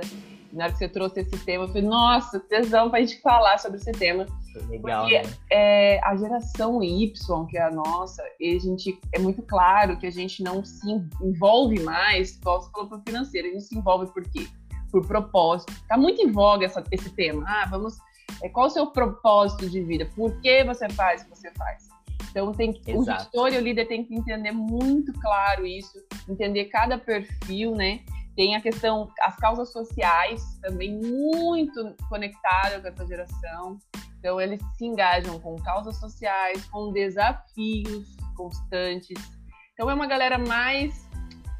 na 0.52 0.64
hora 0.64 0.72
que 0.72 0.78
você 0.78 0.88
trouxe 0.88 1.20
esse 1.20 1.38
tema, 1.44 1.64
eu 1.64 1.68
falei, 1.68 1.82
nossa, 1.82 2.40
tesão 2.40 2.88
para 2.88 3.00
a 3.00 3.02
gente 3.02 3.20
falar 3.20 3.58
sobre 3.58 3.78
esse 3.78 3.92
tema. 3.92 4.26
Legal, 4.68 5.02
Porque 5.02 5.22
né? 5.22 5.34
é, 5.50 6.00
a 6.02 6.16
geração 6.16 6.82
Y, 6.82 7.46
que 7.46 7.58
é 7.58 7.62
a 7.62 7.70
nossa, 7.70 8.22
a 8.22 8.58
gente, 8.58 8.98
é 9.12 9.18
muito 9.18 9.42
claro 9.42 9.98
que 9.98 10.06
a 10.06 10.10
gente 10.10 10.42
não 10.42 10.64
se 10.64 10.90
envolve 11.22 11.80
mais, 11.80 12.32
você 12.42 12.70
falou 12.70 12.88
para 12.88 13.00
financeiro, 13.06 13.48
a 13.48 13.50
gente 13.52 13.64
se 13.64 13.76
envolve 13.76 14.12
por 14.12 14.22
quê? 14.24 14.46
Por 14.90 15.06
propósito. 15.06 15.72
Está 15.72 15.96
muito 15.96 16.22
em 16.22 16.30
voga 16.30 16.66
essa, 16.66 16.82
esse 16.90 17.10
tema. 17.10 17.44
Ah, 17.46 17.66
vamos 17.70 17.96
é 18.42 18.48
qual 18.48 18.66
o 18.66 18.70
seu 18.70 18.86
propósito 18.88 19.70
de 19.70 19.80
vida? 19.80 20.08
Por 20.14 20.40
que 20.40 20.64
você 20.64 20.88
faz 20.90 21.22
o 21.22 21.24
que 21.24 21.30
você 21.30 21.50
faz? 21.52 21.88
Então 22.30 22.52
tem 22.52 22.72
que, 22.72 22.96
o 22.96 23.04
gestor 23.04 23.52
e 23.52 23.58
o 23.58 23.60
líder 23.60 23.86
tem 23.86 24.04
que 24.04 24.14
entender 24.14 24.52
muito 24.52 25.12
claro 25.20 25.66
isso, 25.66 26.02
entender 26.28 26.64
cada 26.66 26.98
perfil, 26.98 27.74
né? 27.74 28.00
Tem 28.34 28.56
a 28.56 28.60
questão, 28.60 29.10
as 29.20 29.36
causas 29.36 29.70
sociais 29.70 30.42
também 30.62 30.98
muito 30.98 31.94
conectadas 32.08 32.80
com 32.80 32.88
essa 32.88 33.06
geração. 33.06 33.78
Então 34.18 34.40
eles 34.40 34.60
se 34.78 34.86
engajam 34.86 35.38
com 35.40 35.56
causas 35.56 35.98
sociais, 35.98 36.64
com 36.66 36.90
desafios 36.90 38.16
constantes. 38.34 39.18
Então 39.74 39.90
é 39.90 39.94
uma 39.94 40.06
galera 40.06 40.38
mais 40.38 41.06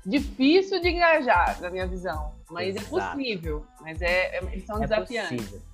difícil 0.07 0.81
de 0.81 0.89
engajar, 0.89 1.61
na 1.61 1.69
minha 1.69 1.87
visão. 1.87 2.33
Mas 2.51 2.77
é 2.77 2.79
Exato. 2.79 2.97
é 2.97 3.11
possível. 3.11 3.67
Mas 3.83 4.01
é, 4.01 4.37
é 4.37 4.61
são 4.61 4.79
é 4.79 4.81
desafiantes. 4.81 5.37
Possível. 5.37 5.72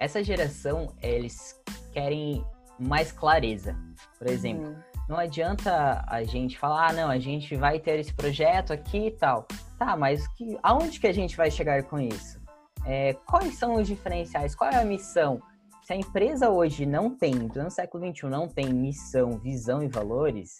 Essa 0.00 0.24
geração, 0.24 0.94
eles 1.02 1.60
querem 1.92 2.42
mais 2.78 3.12
clareza. 3.12 3.76
Por 4.18 4.28
exemplo, 4.28 4.68
uhum. 4.68 4.76
não 5.10 5.18
adianta 5.18 6.02
a 6.08 6.24
gente 6.24 6.58
falar, 6.58 6.88
ah, 6.88 6.92
não, 6.94 7.10
a 7.10 7.18
gente 7.18 7.54
vai 7.54 7.78
ter 7.78 7.98
esse 7.98 8.14
projeto 8.14 8.72
aqui 8.72 9.08
e 9.08 9.10
tal. 9.10 9.46
Tá, 9.78 9.98
mas 9.98 10.26
que, 10.28 10.58
aonde 10.62 10.98
que 10.98 11.06
a 11.06 11.12
gente 11.12 11.36
vai 11.36 11.50
chegar 11.50 11.82
com 11.82 12.00
isso? 12.00 12.40
É, 12.86 13.12
quais 13.26 13.56
são 13.56 13.74
os 13.74 13.86
diferenciais? 13.86 14.54
Qual 14.54 14.70
é 14.70 14.76
a 14.76 14.84
missão? 14.86 15.42
Se 15.82 15.92
a 15.92 15.96
empresa 15.96 16.48
hoje 16.48 16.86
não 16.86 17.10
tem, 17.10 17.34
no 17.34 17.70
século 17.70 18.10
XXI, 18.10 18.26
não 18.26 18.48
tem 18.48 18.72
missão, 18.72 19.38
visão 19.38 19.82
e 19.82 19.88
valores, 19.88 20.56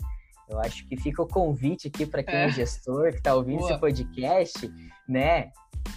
eu 0.51 0.59
acho 0.61 0.87
que 0.87 0.99
fica 0.99 1.23
o 1.23 1.27
convite 1.27 1.89
aqui 1.89 2.05
para 2.05 2.23
quem 2.23 2.35
é, 2.35 2.45
é 2.45 2.51
gestor 2.51 3.13
que 3.13 3.19
está 3.19 3.35
ouvindo 3.35 3.61
Boa. 3.61 3.71
esse 3.71 3.81
podcast, 3.81 4.71
né? 5.09 5.51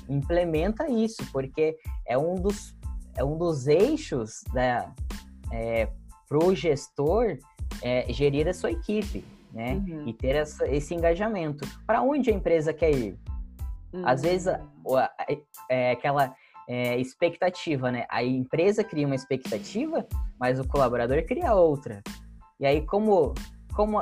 Implementa 0.07 0.89
isso, 0.89 1.25
porque 1.33 1.75
é 2.07 2.17
um 2.17 2.35
dos 2.35 2.73
é 3.15 3.23
um 3.23 3.37
dos 3.37 3.67
eixos 3.67 4.43
da 4.53 4.91
é, 5.51 5.87
para 6.27 6.43
o 6.43 6.55
gestor 6.55 7.37
é, 7.81 8.11
gerir 8.11 8.47
a 8.47 8.53
sua 8.53 8.71
equipe, 8.71 9.23
né? 9.51 9.73
Uhum. 9.73 10.07
E 10.07 10.13
ter 10.13 10.35
essa, 10.35 10.67
esse 10.67 10.95
engajamento. 10.95 11.67
Para 11.85 12.01
onde 12.01 12.29
a 12.29 12.33
empresa 12.33 12.73
quer 12.73 12.91
ir? 12.91 13.17
Uhum. 13.93 14.07
Às 14.07 14.21
vezes, 14.21 14.47
a, 14.47 14.59
a, 14.97 15.25
é, 15.69 15.91
aquela 15.91 16.35
é, 16.67 16.97
expectativa, 16.97 17.91
né? 17.91 18.05
A 18.09 18.23
empresa 18.23 18.83
cria 18.83 19.05
uma 19.05 19.15
expectativa, 19.15 20.07
mas 20.39 20.59
o 20.59 20.67
colaborador 20.67 21.23
cria 21.25 21.53
outra. 21.53 22.01
E 22.59 22.65
aí, 22.65 22.85
como, 22.85 23.33
como 23.73 24.01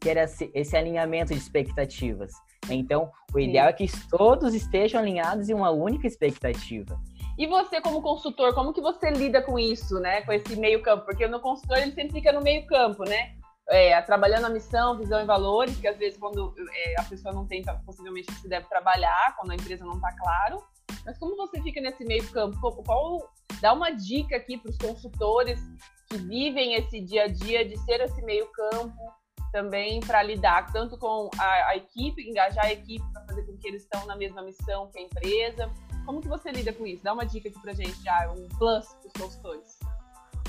ter 0.00 0.16
esse, 0.16 0.50
esse 0.54 0.76
alinhamento 0.76 1.34
de 1.34 1.38
expectativas? 1.38 2.32
Então, 2.70 3.10
o 3.32 3.38
ideal 3.38 3.66
Sim. 3.66 3.70
é 3.70 3.72
que 3.76 4.08
todos 4.08 4.54
estejam 4.54 5.00
alinhados 5.00 5.48
em 5.48 5.54
uma 5.54 5.70
única 5.70 6.06
expectativa. 6.06 6.98
E 7.38 7.46
você, 7.46 7.80
como 7.80 8.02
consultor, 8.02 8.52
como 8.52 8.72
que 8.72 8.80
você 8.80 9.10
lida 9.10 9.40
com 9.40 9.56
isso, 9.56 10.00
né? 10.00 10.22
Com 10.22 10.32
esse 10.32 10.56
meio 10.56 10.82
campo? 10.82 11.04
Porque 11.04 11.28
no 11.28 11.38
consultor 11.38 11.78
ele 11.78 11.92
sempre 11.92 12.14
fica 12.14 12.32
no 12.32 12.40
meio 12.40 12.66
campo, 12.66 13.04
né? 13.04 13.36
É, 13.68 14.00
trabalhando 14.02 14.46
a 14.46 14.50
missão, 14.50 14.98
visão 14.98 15.22
e 15.22 15.24
valores, 15.24 15.76
que 15.76 15.86
às 15.86 15.96
vezes 15.96 16.18
quando 16.18 16.52
é, 16.74 17.00
a 17.00 17.04
pessoa 17.04 17.32
não 17.32 17.46
tem 17.46 17.62
possivelmente 17.86 18.32
se 18.32 18.48
deve 18.48 18.66
trabalhar, 18.66 19.36
quando 19.36 19.52
a 19.52 19.54
empresa 19.54 19.84
não 19.84 19.94
está 19.94 20.12
claro. 20.16 20.64
Mas 21.06 21.16
como 21.16 21.36
você 21.36 21.62
fica 21.62 21.80
nesse 21.80 22.04
meio 22.04 22.28
campo? 22.32 22.58
Qual 22.82 23.30
dá 23.60 23.72
uma 23.72 23.90
dica 23.92 24.36
aqui 24.36 24.58
para 24.58 24.70
os 24.70 24.78
consultores 24.78 25.60
que 26.08 26.16
vivem 26.16 26.74
esse 26.74 27.00
dia 27.00 27.24
a 27.24 27.28
dia 27.28 27.64
de 27.64 27.76
ser 27.84 28.00
esse 28.00 28.20
meio 28.22 28.48
campo 28.50 29.12
também 29.52 30.00
para 30.00 30.24
lidar 30.24 30.72
tanto 30.72 30.98
com 30.98 31.30
a, 31.38 31.68
a 31.68 31.76
equipe, 31.76 32.28
engajar 32.28 32.64
a 32.64 32.72
equipe 32.72 33.04
para 33.12 33.24
fazer 33.26 33.42
com 33.46 33.56
que 33.56 33.68
eles 33.68 33.82
estão 33.82 34.04
na 34.06 34.16
mesma 34.16 34.42
missão 34.42 34.90
que 34.90 34.98
a 34.98 35.02
empresa 35.02 35.70
como 36.08 36.22
que 36.22 36.28
você 36.28 36.50
lida 36.50 36.72
com 36.72 36.86
isso? 36.86 37.04
Dá 37.04 37.12
uma 37.12 37.26
dica 37.26 37.50
aqui 37.50 37.60
pra 37.60 37.74
gente 37.74 38.02
já, 38.02 38.32
um 38.32 38.48
plus 38.56 38.86
pros 38.94 39.12
consultores. 39.12 39.78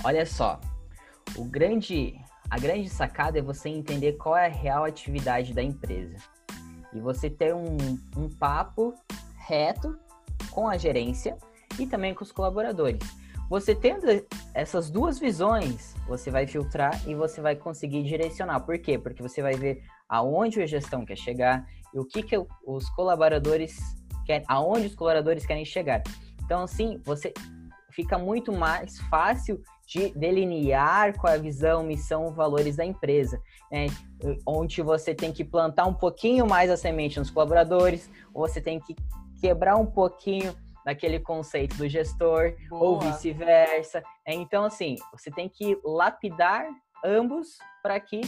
Olha 0.05 0.25
só, 0.25 0.57
o 1.35 1.43
grande, 1.43 2.17
a 2.49 2.57
grande 2.57 2.87
sacada 2.87 3.39
é 3.39 3.41
você 3.41 3.67
entender 3.67 4.13
qual 4.13 4.37
é 4.37 4.45
a 4.45 4.49
real 4.49 4.85
atividade 4.85 5.53
da 5.53 5.61
empresa. 5.61 6.15
e 6.93 7.01
você 7.01 7.29
ter 7.29 7.53
um, 7.53 7.75
um 8.15 8.29
papo 8.29 8.93
reto 9.35 9.99
com 10.49 10.69
a 10.69 10.77
gerência 10.77 11.37
e 11.77 11.85
também 11.85 12.13
com 12.13 12.23
os 12.23 12.31
colaboradores. 12.31 13.01
Você 13.49 13.75
tendo 13.75 14.05
essas 14.53 14.89
duas 14.89 15.19
visões, 15.19 15.93
você 16.07 16.31
vai 16.31 16.47
filtrar 16.47 17.05
e 17.05 17.13
você 17.13 17.41
vai 17.41 17.57
conseguir 17.57 18.03
direcionar. 18.03 18.61
Por 18.61 18.79
quê? 18.79 18.97
Porque 18.97 19.21
você 19.21 19.41
vai 19.41 19.55
ver 19.55 19.83
aonde 20.07 20.61
a 20.61 20.65
gestão 20.65 21.05
quer 21.05 21.17
chegar 21.17 21.67
e 21.93 21.99
o 21.99 22.05
que, 22.05 22.23
que 22.23 22.37
os 22.65 22.89
colaboradores 22.91 23.98
querem, 24.29 24.45
aonde 24.47 24.85
os 24.85 24.95
colaboradores 24.95 25.43
querem 25.43 25.65
chegar. 25.65 26.03
Então, 26.45 26.61
assim, 26.61 27.01
você 27.03 27.33
fica 27.89 28.17
muito 28.19 28.53
mais 28.53 28.99
fácil 29.09 29.59
de 29.87 30.11
delinear 30.11 31.17
qual 31.17 31.33
é 31.33 31.35
a 31.35 31.39
visão, 31.39 31.81
missão, 31.81 32.31
valores 32.31 32.75
da 32.75 32.85
empresa, 32.85 33.41
né? 33.71 33.87
onde 34.45 34.83
você 34.83 35.15
tem 35.15 35.33
que 35.33 35.43
plantar 35.43 35.87
um 35.87 35.93
pouquinho 35.95 36.45
mais 36.45 36.69
a 36.69 36.77
semente 36.77 37.17
nos 37.17 37.31
colaboradores, 37.31 38.07
ou 38.31 38.47
você 38.47 38.61
tem 38.61 38.79
que 38.79 38.95
quebrar 39.41 39.77
um 39.77 39.87
pouquinho 39.87 40.55
daquele 40.85 41.19
conceito 41.19 41.75
do 41.75 41.89
gestor, 41.89 42.53
Boa. 42.69 42.83
ou 42.83 42.99
vice-versa. 42.99 44.03
É, 44.23 44.33
então, 44.33 44.63
assim, 44.63 44.95
você 45.11 45.31
tem 45.31 45.49
que 45.49 45.75
lapidar 45.83 46.67
ambos 47.03 47.57
para 47.81 47.99
que 47.99 48.21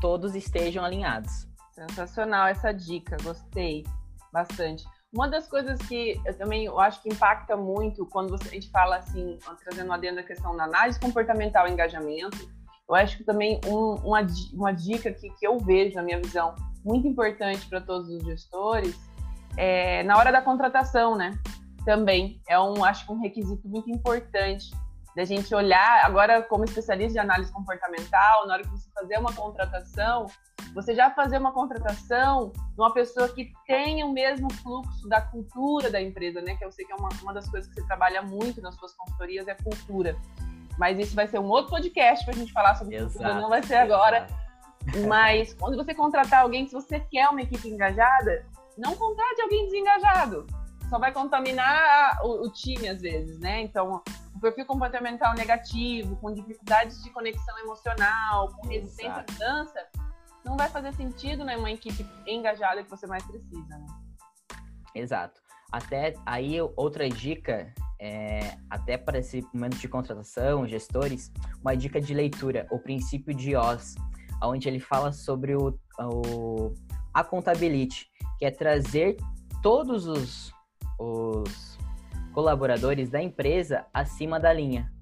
todos 0.00 0.36
estejam 0.36 0.84
alinhados. 0.84 1.48
Sensacional 1.72 2.46
essa 2.46 2.72
dica, 2.72 3.16
gostei 3.24 3.84
bastante. 4.32 4.84
Uma 5.14 5.28
das 5.28 5.46
coisas 5.46 5.78
que 5.78 6.20
eu 6.26 6.36
também 6.36 6.64
eu 6.64 6.80
acho 6.80 7.00
que 7.00 7.08
impacta 7.08 7.56
muito 7.56 8.04
quando 8.04 8.30
você, 8.30 8.48
a 8.48 8.52
gente 8.52 8.68
fala 8.68 8.96
assim, 8.96 9.38
trazendo 9.62 9.92
adendo 9.92 10.18
a 10.18 10.24
questão 10.24 10.56
da 10.56 10.64
análise 10.64 10.98
comportamental 10.98 11.68
e 11.68 11.70
engajamento, 11.70 12.50
eu 12.88 12.94
acho 12.96 13.16
que 13.18 13.22
também 13.22 13.60
um, 13.64 13.94
uma, 14.04 14.26
uma 14.52 14.72
dica 14.72 15.12
que, 15.12 15.30
que 15.30 15.46
eu 15.46 15.56
vejo, 15.58 15.94
na 15.94 16.02
minha 16.02 16.20
visão, 16.20 16.56
muito 16.84 17.06
importante 17.06 17.64
para 17.68 17.80
todos 17.80 18.10
os 18.10 18.24
gestores, 18.24 18.98
é 19.56 20.02
na 20.02 20.18
hora 20.18 20.32
da 20.32 20.42
contratação, 20.42 21.14
né? 21.14 21.38
Também 21.84 22.40
é 22.48 22.58
um, 22.58 22.84
acho 22.84 23.06
que 23.06 23.12
um 23.12 23.20
requisito 23.20 23.68
muito 23.68 23.88
importante 23.88 24.72
da 25.14 25.24
gente 25.24 25.54
olhar, 25.54 26.04
agora 26.04 26.42
como 26.42 26.64
especialista 26.64 27.12
de 27.12 27.18
análise 27.20 27.52
comportamental, 27.52 28.48
na 28.48 28.54
hora 28.54 28.62
que 28.64 28.70
você 28.70 28.90
fazer 28.92 29.16
uma 29.18 29.32
contratação, 29.32 30.26
você 30.74 30.94
já 30.94 31.08
fazer 31.10 31.38
uma 31.38 31.52
contratação 31.52 32.50
de 32.50 32.80
uma 32.80 32.92
pessoa 32.92 33.28
que 33.28 33.52
tenha 33.64 34.04
o 34.04 34.12
mesmo 34.12 34.52
fluxo 34.54 35.08
da 35.08 35.20
cultura 35.20 35.88
da 35.88 36.02
empresa, 36.02 36.40
né? 36.40 36.56
Que 36.56 36.64
eu 36.64 36.72
sei 36.72 36.84
que 36.84 36.92
é 36.92 36.96
uma, 36.96 37.08
uma 37.22 37.32
das 37.32 37.48
coisas 37.48 37.72
que 37.72 37.80
você 37.80 37.86
trabalha 37.86 38.20
muito 38.22 38.60
nas 38.60 38.74
suas 38.74 38.92
consultorias, 38.94 39.46
é 39.46 39.54
cultura. 39.54 40.16
Mas 40.76 40.98
isso 40.98 41.14
vai 41.14 41.28
ser 41.28 41.38
um 41.38 41.48
outro 41.48 41.70
podcast 41.70 42.24
para 42.24 42.34
a 42.34 42.36
gente 42.36 42.52
falar 42.52 42.74
sobre 42.74 42.96
Exato. 42.96 43.12
cultura, 43.12 43.40
não 43.40 43.48
vai 43.48 43.62
ser 43.62 43.76
agora. 43.76 44.26
Mas 45.06 45.54
quando 45.60 45.76
você 45.76 45.94
contratar 45.94 46.40
alguém, 46.40 46.66
se 46.66 46.74
você 46.74 46.98
quer 46.98 47.28
uma 47.28 47.40
equipe 47.40 47.68
engajada, 47.68 48.44
não 48.76 48.96
contrate 48.96 49.40
alguém 49.42 49.66
desengajado. 49.66 50.44
Só 50.90 50.98
vai 50.98 51.12
contaminar 51.12 52.18
o, 52.24 52.46
o 52.46 52.52
time 52.52 52.88
às 52.88 53.00
vezes, 53.00 53.38
né? 53.38 53.60
Então, 53.62 54.02
o 54.34 54.40
perfil 54.40 54.66
comportamental 54.66 55.34
negativo, 55.34 56.16
com 56.16 56.34
dificuldades 56.34 57.00
de 57.02 57.10
conexão 57.10 57.56
emocional, 57.60 58.48
com 58.56 58.66
resistência 58.66 59.24
à 59.26 59.32
mudança, 59.32 59.86
não 60.44 60.56
vai 60.56 60.68
fazer 60.68 60.92
sentido 60.94 61.44
né, 61.44 61.56
uma 61.56 61.70
equipe 61.70 62.06
engajada 62.26 62.82
que 62.82 62.90
você 62.90 63.06
mais 63.06 63.24
precisa, 63.24 63.78
né? 63.78 63.86
Exato. 64.94 65.40
Até 65.72 66.14
aí, 66.24 66.60
outra 66.76 67.08
dica, 67.08 67.72
é, 68.00 68.56
até 68.70 68.96
para 68.96 69.18
esse 69.18 69.42
momento 69.52 69.76
de 69.76 69.88
contratação, 69.88 70.68
gestores, 70.68 71.32
uma 71.60 71.74
dica 71.74 72.00
de 72.00 72.14
leitura, 72.14 72.66
o 72.70 72.78
princípio 72.78 73.34
de 73.34 73.56
Oz, 73.56 73.96
onde 74.42 74.68
ele 74.68 74.78
fala 74.78 75.12
sobre 75.12 75.56
o, 75.56 75.76
o 75.98 76.74
accountability, 77.12 78.06
que 78.38 78.44
é 78.44 78.50
trazer 78.50 79.16
todos 79.62 80.06
os, 80.06 80.52
os 80.98 81.78
colaboradores 82.32 83.10
da 83.10 83.20
empresa 83.20 83.86
acima 83.92 84.38
da 84.38 84.52
linha. 84.52 84.92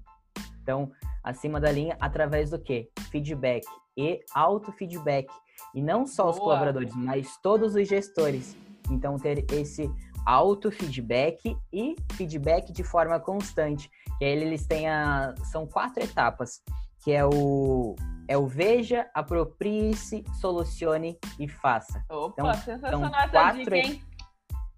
Então, 0.61 0.91
acima 1.23 1.59
da 1.59 1.71
linha 1.71 1.95
através 1.99 2.49
do 2.49 2.59
que? 2.59 2.89
Feedback 3.11 3.65
e 3.97 4.19
auto-feedback. 4.33 5.27
E 5.73 5.81
não 5.81 6.05
só 6.05 6.23
Boa. 6.23 6.33
os 6.33 6.39
colaboradores, 6.39 6.93
mas 6.95 7.37
todos 7.41 7.75
os 7.75 7.87
gestores. 7.87 8.57
Então, 8.89 9.17
ter 9.17 9.45
esse 9.53 9.89
auto-feedback 10.25 11.57
e 11.71 11.95
feedback 12.13 12.71
de 12.71 12.83
forma 12.83 13.19
constante. 13.19 13.89
Que 14.17 14.25
aí 14.25 14.31
eles 14.31 14.65
têm 14.65 14.89
a... 14.89 15.33
São 15.51 15.65
quatro 15.65 16.03
etapas, 16.03 16.61
que 17.03 17.11
é 17.11 17.25
o... 17.25 17.95
É 18.27 18.37
o 18.37 18.47
veja, 18.47 19.09
aproprie-se, 19.13 20.23
solucione 20.39 21.19
e 21.37 21.47
faça. 21.47 22.03
Opa, 22.09 22.33
então, 22.39 22.53
sensacional 22.53 23.13
essa 23.13 23.29
quatro, 23.29 23.63
dica? 23.63 24.05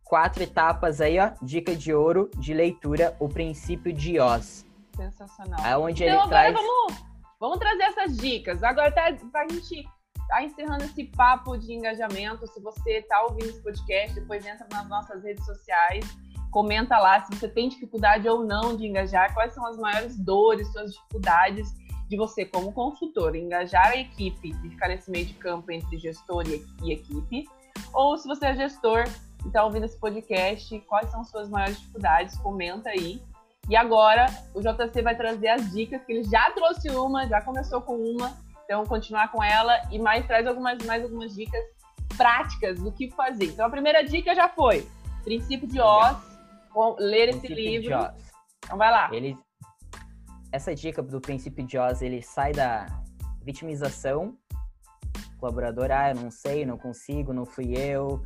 Quatro 0.03 0.43
etapas 0.43 0.99
aí, 0.99 1.19
ó. 1.19 1.31
Dica 1.43 1.75
de 1.75 1.93
ouro 1.93 2.29
de 2.39 2.55
leitura, 2.55 3.15
o 3.19 3.29
princípio 3.29 3.93
de 3.93 4.19
Oz. 4.19 4.64
Sensacional. 4.95 5.65
É 5.65 5.77
onde 5.77 6.03
então, 6.03 6.21
ele 6.21 6.29
traz... 6.29 6.53
Vamos, 6.53 7.03
vamos 7.39 7.59
trazer 7.59 7.83
essas 7.83 8.17
dicas. 8.17 8.63
Agora, 8.63 8.91
tá, 8.91 9.13
pra 9.31 9.47
gente 9.47 9.85
tá 10.27 10.43
encerrando 10.43 10.83
esse 10.83 11.05
papo 11.05 11.57
de 11.57 11.73
engajamento. 11.73 12.47
Se 12.47 12.59
você 12.61 12.99
está 12.99 13.21
ouvindo 13.23 13.49
esse 13.49 13.61
podcast, 13.61 14.15
depois 14.15 14.45
entra 14.45 14.67
nas 14.71 14.87
nossas 14.87 15.23
redes 15.23 15.45
sociais, 15.45 16.05
comenta 16.51 16.97
lá 16.97 17.21
se 17.21 17.35
você 17.35 17.47
tem 17.47 17.69
dificuldade 17.69 18.27
ou 18.27 18.43
não 18.43 18.75
de 18.75 18.87
engajar, 18.87 19.33
quais 19.33 19.53
são 19.53 19.65
as 19.65 19.77
maiores 19.77 20.17
dores, 20.17 20.71
suas 20.71 20.93
dificuldades 20.93 21.73
de 22.07 22.17
você 22.17 22.45
como 22.45 22.71
consultor, 22.71 23.35
engajar 23.35 23.87
a 23.87 23.97
equipe 23.97 24.55
e 24.63 24.69
ficar 24.69 24.87
nesse 24.87 25.09
meio 25.09 25.25
de 25.25 25.33
campo 25.33 25.71
entre 25.71 25.97
gestor 25.97 26.43
e 26.47 26.91
equipe, 26.91 27.45
ou 27.93 28.17
se 28.17 28.27
você 28.27 28.47
é 28.47 28.55
gestor 28.55 29.05
e 29.43 29.47
está 29.47 29.63
ouvindo 29.63 29.85
esse 29.85 29.99
podcast, 29.99 30.79
quais 30.81 31.09
são 31.09 31.23
suas 31.23 31.49
maiores 31.49 31.77
dificuldades, 31.79 32.37
comenta 32.37 32.89
aí. 32.89 33.21
E 33.69 33.75
agora 33.75 34.27
o 34.53 34.61
JC 34.61 35.01
vai 35.01 35.15
trazer 35.15 35.47
as 35.47 35.71
dicas, 35.71 36.03
que 36.03 36.11
ele 36.11 36.23
já 36.23 36.51
trouxe 36.51 36.89
uma, 36.89 37.27
já 37.27 37.41
começou 37.41 37.81
com 37.81 37.95
uma, 37.95 38.37
então, 38.63 38.83
continuar 38.85 39.31
com 39.31 39.43
ela 39.43 39.79
e 39.91 39.99
mais 39.99 40.25
traz 40.25 40.45
algumas, 40.45 40.83
mais 40.85 41.03
algumas 41.03 41.33
dicas 41.33 41.63
práticas 42.17 42.79
do 42.79 42.91
que 42.91 43.09
fazer. 43.11 43.45
Então, 43.45 43.65
a 43.65 43.69
primeira 43.69 44.03
dica 44.03 44.33
já 44.35 44.49
foi 44.49 44.87
princípio 45.23 45.67
de 45.67 45.81
Oz, 45.81 46.17
ler 46.99 47.29
esse 47.29 47.47
livro. 47.47 47.95
Então, 48.63 48.77
vai 48.77 48.91
lá. 48.91 49.09
Ele, 49.11 49.37
essa 50.51 50.73
dica 50.73 51.01
do 51.01 51.19
princípio 51.19 51.65
de 51.65 51.77
Oz, 51.77 52.01
ele 52.01 52.21
sai 52.21 52.53
da 52.53 52.85
vitimização, 53.41 54.37
colaborador, 55.39 55.91
ah, 55.91 56.11
eu 56.11 56.15
não 56.15 56.31
sei, 56.31 56.65
não 56.65 56.77
consigo, 56.77 57.33
não 57.33 57.45
fui 57.45 57.75
eu, 57.75 58.23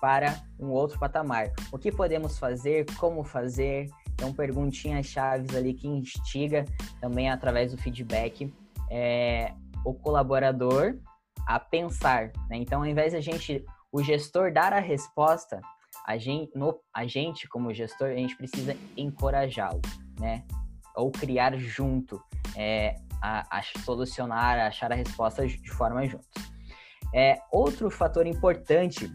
para 0.00 0.40
um 0.58 0.70
outro 0.70 0.98
patamar. 0.98 1.52
O 1.72 1.78
que 1.78 1.90
podemos 1.90 2.38
fazer, 2.38 2.86
como 2.96 3.24
fazer, 3.24 3.88
então 4.16 4.32
perguntinhas 4.32 5.06
chaves 5.06 5.54
ali 5.54 5.74
que 5.74 5.86
instiga 5.86 6.64
também 7.00 7.30
através 7.30 7.70
do 7.72 7.78
feedback. 7.78 8.52
É, 8.90 9.52
o 9.84 9.92
colaborador 9.92 10.98
a 11.46 11.60
pensar, 11.60 12.32
né? 12.48 12.56
Então, 12.56 12.80
ao 12.80 12.86
invés 12.86 13.12
de 13.12 13.18
a 13.18 13.20
gente, 13.20 13.64
o 13.92 14.02
gestor 14.02 14.52
dar 14.52 14.72
a 14.72 14.80
resposta, 14.80 15.60
a 16.06 16.16
gente, 16.16 16.56
no, 16.56 16.80
a 16.92 17.06
gente 17.06 17.46
como 17.48 17.72
gestor, 17.74 18.08
a 18.08 18.14
gente 18.16 18.36
precisa 18.36 18.76
encorajá-lo, 18.96 19.82
né? 20.18 20.44
Ou 20.96 21.10
criar 21.10 21.56
junto, 21.58 22.20
é, 22.56 22.96
a, 23.22 23.58
a, 23.58 23.62
solucionar, 23.84 24.58
a 24.58 24.66
achar 24.68 24.90
a 24.90 24.96
resposta 24.96 25.46
de 25.46 25.70
forma 25.70 26.06
juntos. 26.06 26.28
É, 27.14 27.38
outro 27.52 27.90
fator 27.90 28.26
importante 28.26 29.10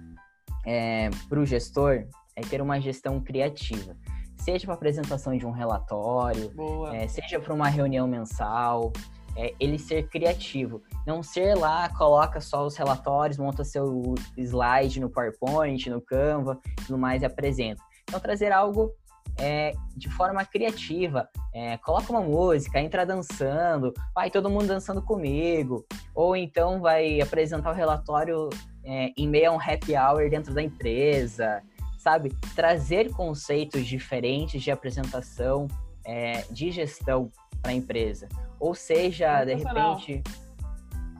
é, 0.66 1.10
para 1.28 1.40
o 1.40 1.46
gestor 1.46 2.08
é 2.36 2.42
ter 2.42 2.62
uma 2.62 2.80
gestão 2.80 3.20
criativa. 3.20 3.98
Seja 4.44 4.66
para 4.66 4.74
apresentação 4.74 5.38
de 5.38 5.46
um 5.46 5.52
relatório, 5.52 6.52
é, 6.94 7.08
seja 7.08 7.40
para 7.40 7.54
uma 7.54 7.68
reunião 7.68 8.08
mensal, 8.08 8.92
é 9.38 9.54
ele 9.60 9.78
ser 9.78 10.10
criativo. 10.10 10.82
Não 11.06 11.22
ser 11.22 11.56
lá, 11.56 11.88
coloca 11.90 12.42
só 12.42 12.66
os 12.66 12.76
relatórios, 12.76 13.38
monta 13.38 13.64
seu 13.64 14.16
slide 14.36 15.00
no 15.00 15.10
PowerPoint, 15.10 15.90
no 15.90 16.02
Canva, 16.02 16.60
tudo 16.88 16.98
mais 16.98 17.22
e 17.22 17.26
apresenta. 17.26 17.84
Então, 18.04 18.20
trazer 18.20 18.52
algo 18.52 18.92
é, 19.38 19.74
de 19.96 20.10
forma 20.10 20.44
criativa. 20.44 21.30
É, 21.54 21.78
coloca 21.78 22.12
uma 22.12 22.22
música, 22.22 22.80
entra 22.80 23.06
dançando, 23.06 23.94
vai 24.14 24.30
todo 24.30 24.50
mundo 24.50 24.68
dançando 24.68 25.02
comigo. 25.02 25.86
Ou 26.14 26.36
então 26.36 26.82
vai 26.82 27.22
apresentar 27.22 27.72
o 27.72 27.76
relatório 27.76 28.50
é, 28.84 29.12
em 29.16 29.28
meio 29.28 29.52
a 29.52 29.54
um 29.54 29.60
happy 29.60 29.96
hour 29.96 30.30
dentro 30.30 30.54
da 30.54 30.62
empresa, 30.62 31.62
sabe? 32.02 32.36
Trazer 32.56 33.12
conceitos 33.12 33.86
diferentes 33.86 34.64
de 34.64 34.72
apresentação, 34.72 35.68
é, 36.04 36.44
de 36.50 36.72
gestão 36.72 37.32
para 37.62 37.72
a 37.72 37.76
empresa. 37.76 38.28
Ou 38.60 38.74
seja, 38.74 39.46
de 39.46 39.54
repente, 39.54 40.24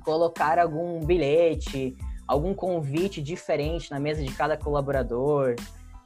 colocar 0.04 0.58
algum 0.58 1.06
bilhete, 1.06 1.96
algum 2.28 2.54
convite 2.54 3.22
diferente 3.22 3.92
na 3.92 4.00
mesa 4.00 4.24
de 4.24 4.34
cada 4.34 4.58
colaborador, 4.58 5.56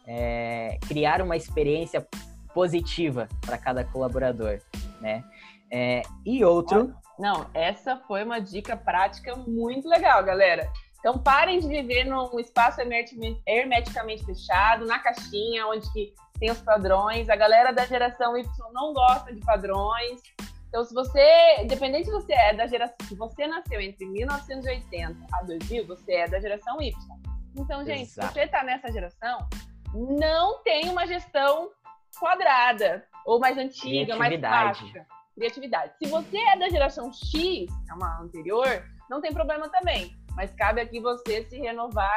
é, 0.06 0.78
criar 0.88 1.22
uma 1.22 1.38
experiência 1.38 2.06
positiva 2.54 3.30
para 3.46 3.58
cada 3.58 3.84
colaborador, 3.86 4.60
né? 5.00 5.24
É, 5.72 6.02
e 6.26 6.44
outro. 6.44 6.94
Não, 7.18 7.50
essa 7.54 7.96
foi 7.96 8.24
uma 8.24 8.40
dica 8.40 8.76
prática 8.76 9.36
muito 9.38 9.88
legal, 9.88 10.22
galera. 10.24 10.70
Então 11.06 11.20
parem 11.20 11.60
de 11.60 11.68
viver 11.68 12.04
num 12.04 12.40
espaço 12.40 12.82
hermeticamente 12.82 14.26
fechado, 14.26 14.88
na 14.88 14.98
caixinha, 14.98 15.68
onde 15.68 15.88
que 15.94 16.12
tem 16.40 16.50
os 16.50 16.60
padrões. 16.60 17.30
A 17.30 17.36
galera 17.36 17.72
da 17.72 17.86
geração 17.86 18.36
Y 18.36 18.50
não 18.74 18.92
gosta 18.92 19.32
de 19.32 19.40
padrões. 19.42 20.20
Então, 20.68 20.84
se 20.84 20.96
você, 20.96 21.62
independente 21.62 22.06
se 22.06 22.12
você 22.12 22.34
é 22.34 22.56
da 22.56 22.66
geração, 22.66 22.96
se 23.08 23.14
você 23.14 23.46
nasceu 23.46 23.80
entre 23.80 24.04
1980 24.08 25.16
a 25.32 25.44
2000, 25.44 25.86
você 25.86 26.12
é 26.12 26.28
da 26.28 26.40
geração 26.40 26.82
Y. 26.82 26.98
Então, 27.56 27.86
gente, 27.86 28.10
Exato. 28.10 28.30
se 28.30 28.34
você 28.34 28.40
está 28.46 28.64
nessa 28.64 28.92
geração, 28.92 29.48
não 29.94 30.64
tem 30.64 30.90
uma 30.90 31.06
gestão 31.06 31.70
quadrada 32.20 33.06
ou 33.28 33.40
mais 33.40 33.60
antiga, 33.60 34.16
mais 34.16 34.42
fácil. 34.42 35.06
Criatividade. 35.36 35.94
Se 36.02 36.10
você 36.10 36.36
é 36.36 36.58
da 36.58 36.68
geração 36.68 37.14
X, 37.14 37.68
é 37.92 37.94
uma 37.94 38.22
anterior, 38.22 38.84
não 39.08 39.22
tem 39.22 39.32
problema 39.32 39.70
também. 39.70 40.25
Mas 40.36 40.54
cabe 40.54 40.82
aqui 40.82 41.00
você 41.00 41.46
se 41.46 41.58
renovar 41.58 42.12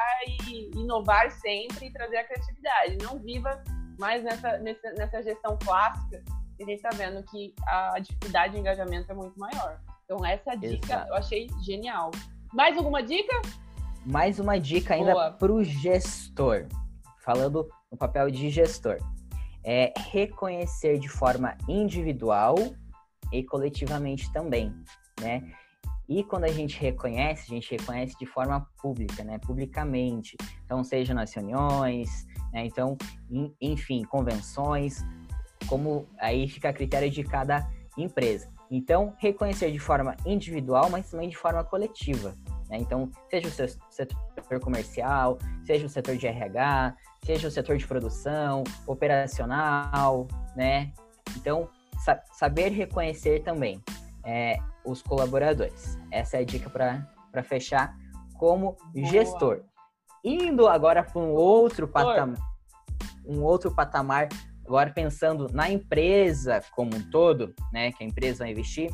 e 0.48 0.70
inovar 0.74 1.30
sempre 1.30 1.86
e 1.86 1.92
trazer 1.92 2.16
a 2.16 2.24
criatividade. 2.24 2.98
Não 3.02 3.18
viva 3.18 3.62
mais 3.98 4.22
nessa, 4.22 4.58
nessa, 4.58 4.92
nessa 4.92 5.22
gestão 5.22 5.56
clássica 5.64 6.22
que 6.56 6.64
a 6.64 6.66
gente 6.66 6.76
está 6.84 6.90
vendo 6.90 7.22
que 7.24 7.54
a 7.66 7.98
dificuldade 8.00 8.54
de 8.54 8.60
engajamento 8.60 9.10
é 9.10 9.14
muito 9.14 9.38
maior. 9.38 9.80
Então, 10.04 10.24
essa 10.26 10.56
dica 10.56 10.86
Exato. 10.86 11.08
eu 11.10 11.14
achei 11.14 11.46
genial. 11.62 12.10
Mais 12.52 12.76
alguma 12.76 13.02
dica? 13.02 13.40
Mais 14.04 14.40
uma 14.40 14.58
dica 14.58 14.94
ainda 14.94 15.32
para 15.32 15.52
o 15.52 15.62
gestor. 15.62 16.66
Falando 17.20 17.68
no 17.90 17.96
papel 17.96 18.30
de 18.30 18.50
gestor. 18.50 18.98
É 19.62 19.92
reconhecer 20.10 20.98
de 20.98 21.08
forma 21.08 21.56
individual 21.68 22.56
e 23.32 23.44
coletivamente 23.44 24.32
também, 24.32 24.74
né? 25.20 25.52
E 26.08 26.24
quando 26.24 26.44
a 26.44 26.52
gente 26.52 26.80
reconhece, 26.80 27.42
a 27.52 27.54
gente 27.54 27.70
reconhece 27.70 28.16
de 28.18 28.24
forma 28.24 28.66
pública, 28.80 29.22
né? 29.22 29.38
Publicamente. 29.38 30.36
Então, 30.64 30.82
seja 30.82 31.12
nas 31.12 31.32
reuniões, 31.34 32.26
né? 32.52 32.64
Então, 32.64 32.96
enfim, 33.60 34.02
convenções, 34.04 35.04
como 35.68 36.08
aí 36.18 36.48
fica 36.48 36.70
a 36.70 36.72
critério 36.72 37.10
de 37.10 37.22
cada 37.22 37.68
empresa. 37.96 38.48
Então, 38.70 39.14
reconhecer 39.18 39.70
de 39.70 39.78
forma 39.78 40.16
individual, 40.24 40.88
mas 40.90 41.10
também 41.10 41.28
de 41.28 41.36
forma 41.36 41.62
coletiva. 41.64 42.34
Né? 42.68 42.78
Então, 42.78 43.10
seja 43.30 43.48
o 43.48 43.68
setor 43.90 44.60
comercial, 44.60 45.38
seja 45.64 45.86
o 45.86 45.88
setor 45.88 46.16
de 46.16 46.26
RH, 46.26 46.96
seja 47.24 47.48
o 47.48 47.50
setor 47.50 47.76
de 47.76 47.86
produção, 47.86 48.62
operacional, 48.86 50.26
né? 50.54 50.92
Então, 51.36 51.68
sa 51.98 52.22
saber 52.32 52.70
reconhecer 52.70 53.42
também 53.42 53.82
é, 54.24 54.58
os 54.90 55.02
colaboradores. 55.02 55.98
Essa 56.10 56.38
é 56.38 56.40
a 56.40 56.44
dica 56.44 56.70
para 56.70 57.42
fechar 57.42 57.96
como 58.34 58.76
Boa. 58.94 59.06
gestor. 59.06 59.62
Indo 60.24 60.66
agora 60.66 61.02
para 61.02 61.20
um 61.20 61.32
outro 61.32 61.86
patamar, 61.86 62.38
um 63.24 63.42
outro 63.42 63.74
patamar, 63.74 64.28
agora 64.66 64.90
pensando 64.90 65.46
na 65.52 65.70
empresa 65.70 66.62
como 66.74 66.96
um 66.96 67.10
todo, 67.10 67.54
né, 67.72 67.92
que 67.92 68.02
a 68.02 68.06
empresa 68.06 68.44
vai 68.44 68.52
investir, 68.52 68.90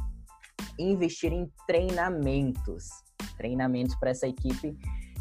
investir 0.78 1.32
em 1.32 1.50
treinamentos, 1.66 2.88
treinamentos 3.36 3.94
para 3.96 4.10
essa 4.10 4.26
equipe 4.26 4.76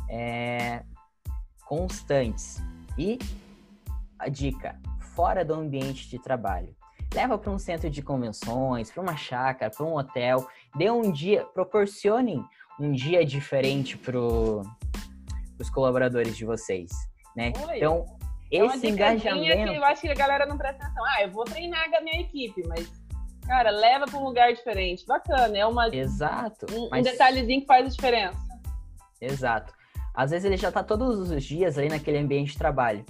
é, 0.09 0.83
constantes. 1.65 2.61
E 2.97 3.17
a 4.19 4.29
dica, 4.29 4.79
fora 5.15 5.43
do 5.43 5.53
ambiente 5.53 6.09
de 6.09 6.19
trabalho 6.19 6.75
leva 7.13 7.37
para 7.37 7.51
um 7.51 7.59
centro 7.59 7.89
de 7.89 8.01
convenções, 8.01 8.91
para 8.91 9.01
uma 9.01 9.15
chácara, 9.15 9.71
para 9.71 9.85
um 9.85 9.95
hotel, 9.95 10.47
dê 10.75 10.89
um 10.89 11.11
dia, 11.11 11.45
proporcionem 11.53 12.43
um 12.79 12.91
dia 12.91 13.25
diferente 13.25 13.97
para 13.97 14.17
os 14.17 15.69
colaboradores 15.71 16.35
de 16.35 16.45
vocês, 16.45 16.91
né? 17.35 17.53
Oi. 17.67 17.77
Então, 17.77 18.05
é 18.51 18.57
esse 18.57 18.87
engajamento... 18.87 19.71
Eu 19.71 19.83
acho 19.85 20.01
que 20.01 20.09
a 20.09 20.15
galera 20.15 20.45
não 20.45 20.57
presta 20.57 20.83
atenção. 20.83 21.03
Ah, 21.05 21.23
eu 21.23 21.31
vou 21.31 21.43
treinar 21.43 21.85
a 21.95 22.01
minha 22.01 22.21
equipe, 22.21 22.61
mas, 22.67 22.91
cara, 23.47 23.69
leva 23.69 24.05
para 24.05 24.19
um 24.19 24.23
lugar 24.23 24.53
diferente. 24.53 25.05
Bacana, 25.05 25.57
é 25.57 25.65
uma... 25.65 25.87
Exato. 25.95 26.65
Um, 26.71 26.89
mas... 26.89 26.99
um 27.01 27.11
detalhezinho 27.11 27.61
que 27.61 27.67
faz 27.67 27.85
a 27.85 27.89
diferença. 27.89 28.37
Exato. 29.21 29.73
Às 30.13 30.31
vezes 30.31 30.45
ele 30.45 30.57
já 30.57 30.69
está 30.69 30.83
todos 30.83 31.31
os 31.31 31.43
dias 31.43 31.77
ali 31.77 31.89
naquele 31.89 32.19
ambiente 32.19 32.51
de 32.51 32.57
trabalho. 32.57 33.05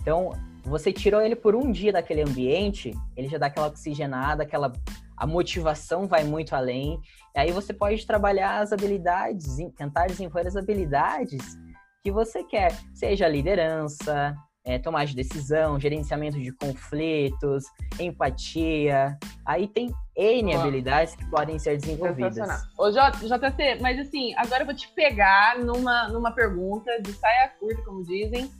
Então, 0.00 0.32
você 0.68 0.92
tirou 0.92 1.20
ele 1.20 1.34
por 1.34 1.54
um 1.54 1.70
dia 1.70 1.92
daquele 1.92 2.22
ambiente, 2.22 2.92
ele 3.16 3.28
já 3.28 3.38
dá 3.38 3.46
aquela 3.46 3.68
oxigenada, 3.68 4.42
aquela 4.42 4.72
a 5.16 5.26
motivação 5.26 6.06
vai 6.06 6.22
muito 6.22 6.54
além. 6.54 7.00
E 7.34 7.40
aí 7.40 7.50
você 7.50 7.72
pode 7.72 8.06
trabalhar 8.06 8.60
as 8.60 8.72
habilidades, 8.72 9.56
tentar 9.76 10.06
desenvolver 10.06 10.46
as 10.46 10.56
habilidades 10.56 11.58
que 12.02 12.10
você 12.12 12.44
quer, 12.44 12.72
seja 12.94 13.26
liderança, 13.26 14.36
é, 14.64 14.78
tomar 14.78 15.06
de 15.06 15.16
decisão, 15.16 15.80
gerenciamento 15.80 16.38
de 16.38 16.52
conflitos, 16.52 17.64
empatia. 17.98 19.18
Aí 19.44 19.66
tem 19.66 19.92
N 20.16 20.54
habilidades 20.54 21.16
que 21.16 21.24
podem 21.30 21.58
ser 21.58 21.78
desenvolvidas. 21.78 22.36
Ô, 22.76 22.90
JC, 22.90 23.80
mas 23.80 23.98
assim, 23.98 24.34
agora 24.36 24.62
eu 24.62 24.66
vou 24.66 24.74
te 24.74 24.88
pegar 24.88 25.58
numa, 25.58 26.08
numa 26.08 26.30
pergunta 26.30 27.00
de 27.00 27.12
saia 27.12 27.48
curta, 27.58 27.82
como 27.82 28.04
dizem. 28.04 28.50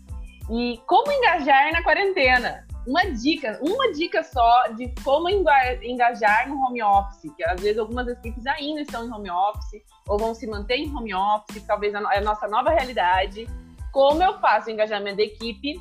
E 0.50 0.80
como 0.86 1.12
engajar 1.12 1.72
na 1.72 1.82
quarentena? 1.82 2.66
Uma 2.86 3.04
dica, 3.04 3.60
uma 3.62 3.92
dica 3.92 4.22
só 4.22 4.68
de 4.68 4.88
como 5.04 5.28
engajar 5.28 6.48
no 6.48 6.56
home 6.56 6.82
office, 6.82 7.30
que 7.36 7.44
às 7.44 7.60
vezes 7.60 7.78
algumas 7.78 8.08
equipes 8.08 8.46
ainda 8.46 8.80
estão 8.80 9.04
em 9.04 9.12
home 9.12 9.30
office 9.30 9.82
ou 10.08 10.18
vão 10.18 10.34
se 10.34 10.46
manter 10.46 10.76
em 10.76 10.94
home 10.94 11.14
office, 11.14 11.62
talvez 11.66 11.92
é 11.92 11.98
a 11.98 12.20
nossa 12.22 12.48
nova 12.48 12.70
realidade. 12.70 13.46
Como 13.92 14.22
eu 14.22 14.38
faço 14.38 14.68
o 14.68 14.70
engajamento 14.70 15.18
da 15.18 15.22
equipe 15.22 15.78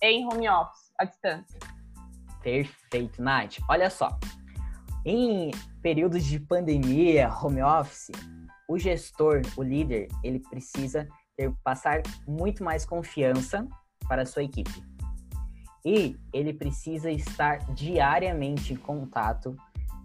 em 0.00 0.24
home 0.24 0.48
office, 0.48 0.90
à 0.98 1.04
distância? 1.04 1.60
Perfeito, 2.42 3.20
Nath. 3.20 3.58
Olha 3.68 3.90
só, 3.90 4.08
em 5.04 5.50
períodos 5.82 6.24
de 6.24 6.40
pandemia, 6.40 7.30
home 7.30 7.62
office, 7.62 8.10
o 8.66 8.78
gestor, 8.78 9.42
o 9.54 9.62
líder, 9.62 10.08
ele 10.24 10.40
precisa 10.40 11.06
ter, 11.36 11.52
passar 11.62 12.00
muito 12.26 12.64
mais 12.64 12.86
confiança 12.86 13.68
para 14.08 14.26
sua 14.26 14.42
equipe. 14.42 14.82
E 15.84 16.16
ele 16.32 16.52
precisa 16.52 17.10
estar 17.10 17.58
diariamente 17.72 18.72
em 18.72 18.76
contato, 18.76 19.56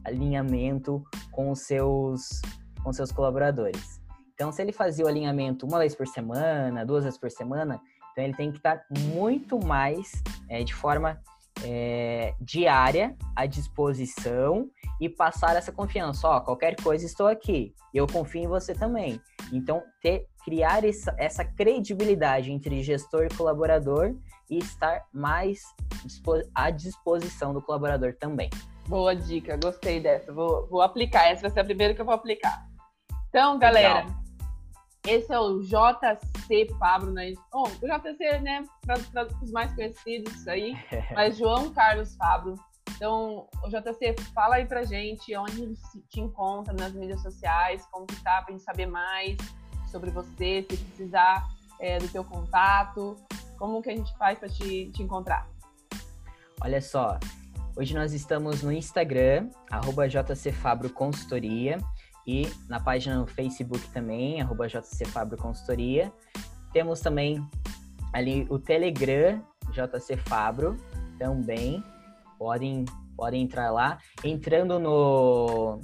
alinhamento 0.03 1.03
com 1.31 1.51
os 1.51 1.61
seus, 1.61 2.41
com 2.83 2.93
seus 2.93 3.11
colaboradores. 3.11 4.01
Então, 4.33 4.51
se 4.51 4.61
ele 4.61 4.71
fazia 4.71 5.05
o 5.05 5.07
alinhamento 5.07 5.65
uma 5.65 5.79
vez 5.79 5.95
por 5.95 6.07
semana, 6.07 6.85
duas 6.85 7.03
vezes 7.03 7.19
por 7.19 7.31
semana, 7.31 7.81
então 8.11 8.23
ele 8.23 8.35
tem 8.35 8.51
que 8.51 8.57
estar 8.57 8.83
muito 9.13 9.59
mais 9.65 10.11
é, 10.49 10.63
de 10.63 10.73
forma 10.73 11.19
é, 11.63 12.33
diária 12.39 13.15
à 13.35 13.45
disposição 13.45 14.69
e 14.99 15.09
passar 15.09 15.55
essa 15.55 15.71
confiança. 15.71 16.27
Ó, 16.27 16.39
qualquer 16.41 16.75
coisa 16.81 17.05
estou 17.05 17.27
aqui. 17.27 17.73
Eu 17.93 18.07
confio 18.07 18.43
em 18.43 18.47
você 18.47 18.73
também. 18.73 19.19
Então, 19.51 19.81
ter, 20.01 20.27
criar 20.43 20.83
essa, 20.83 21.15
essa 21.17 21.45
credibilidade 21.45 22.51
entre 22.51 22.83
gestor 22.83 23.25
e 23.25 23.35
colaborador 23.35 24.15
e 24.49 24.57
estar 24.57 25.03
mais 25.13 25.61
à 26.53 26.69
disposição 26.69 27.53
do 27.53 27.61
colaborador 27.61 28.13
também. 28.19 28.49
Boa 28.87 29.15
dica, 29.15 29.57
gostei 29.57 29.99
dessa. 29.99 30.33
Vou, 30.33 30.67
vou 30.67 30.81
aplicar. 30.81 31.29
Essa 31.29 31.43
vai 31.43 31.51
ser 31.51 31.61
a 31.61 31.65
primeira 31.65 31.93
que 31.93 32.01
eu 32.01 32.05
vou 32.05 32.13
aplicar. 32.13 32.65
Então, 33.29 33.57
galera, 33.57 34.01
Legal. 34.01 34.22
Esse 35.05 35.33
é 35.33 35.39
o 35.39 35.61
JC 35.61 36.65
Pablo, 36.79 37.11
né? 37.11 37.33
Bom, 37.51 37.63
o 37.63 37.85
JC, 37.85 38.39
né, 38.39 38.65
para 38.85 39.27
os 39.41 39.51
mais 39.51 39.73
conhecidos 39.73 40.47
aí, 40.47 40.75
mas 41.13 41.37
João 41.37 41.73
Carlos 41.73 42.15
Fabro. 42.15 42.55
Então, 42.95 43.47
o 43.63 43.69
JC, 43.69 44.15
fala 44.33 44.55
aí 44.55 44.65
pra 44.65 44.83
gente 44.83 45.35
onde 45.35 45.51
a 45.51 45.65
gente 45.65 45.81
te 46.09 46.21
encontra 46.21 46.73
nas 46.73 46.93
mídias 46.93 47.21
sociais, 47.21 47.85
como 47.91 48.05
que 48.05 48.15
tá, 48.23 48.41
pra 48.41 48.53
gente 48.53 48.63
saber 48.63 48.85
mais 48.85 49.37
sobre 49.87 50.09
você, 50.09 50.65
se 50.69 50.77
precisar 50.77 51.47
é, 51.79 51.97
do 51.97 52.07
teu 52.07 52.23
contato, 52.23 53.17
como 53.57 53.81
que 53.81 53.89
a 53.89 53.95
gente 53.95 54.15
faz 54.17 54.39
para 54.39 54.47
te, 54.47 54.89
te 54.91 55.03
encontrar? 55.03 55.49
Olha 56.61 56.81
só, 56.81 57.19
hoje 57.75 57.93
nós 57.93 58.13
estamos 58.13 58.63
no 58.63 58.71
Instagram, 58.71 59.49
arroba 59.69 60.07
JCFabro 60.07 60.89
Consultoria, 60.89 61.77
e 62.25 62.47
na 62.69 62.79
página 62.79 63.17
no 63.17 63.27
Facebook 63.27 63.87
também, 63.89 64.41
arroba 64.41 64.67
JCFabro 64.67 65.37
Consultoria. 65.37 66.11
Temos 66.71 67.01
também 67.01 67.45
ali 68.13 68.47
o 68.49 68.57
Telegram, 68.57 69.41
JC 69.71 70.17
Fabro, 70.17 70.77
também 71.17 71.83
podem, 72.37 72.85
podem 73.15 73.43
entrar 73.43 73.71
lá. 73.71 73.97
Entrando 74.23 74.79
no, 74.79 75.79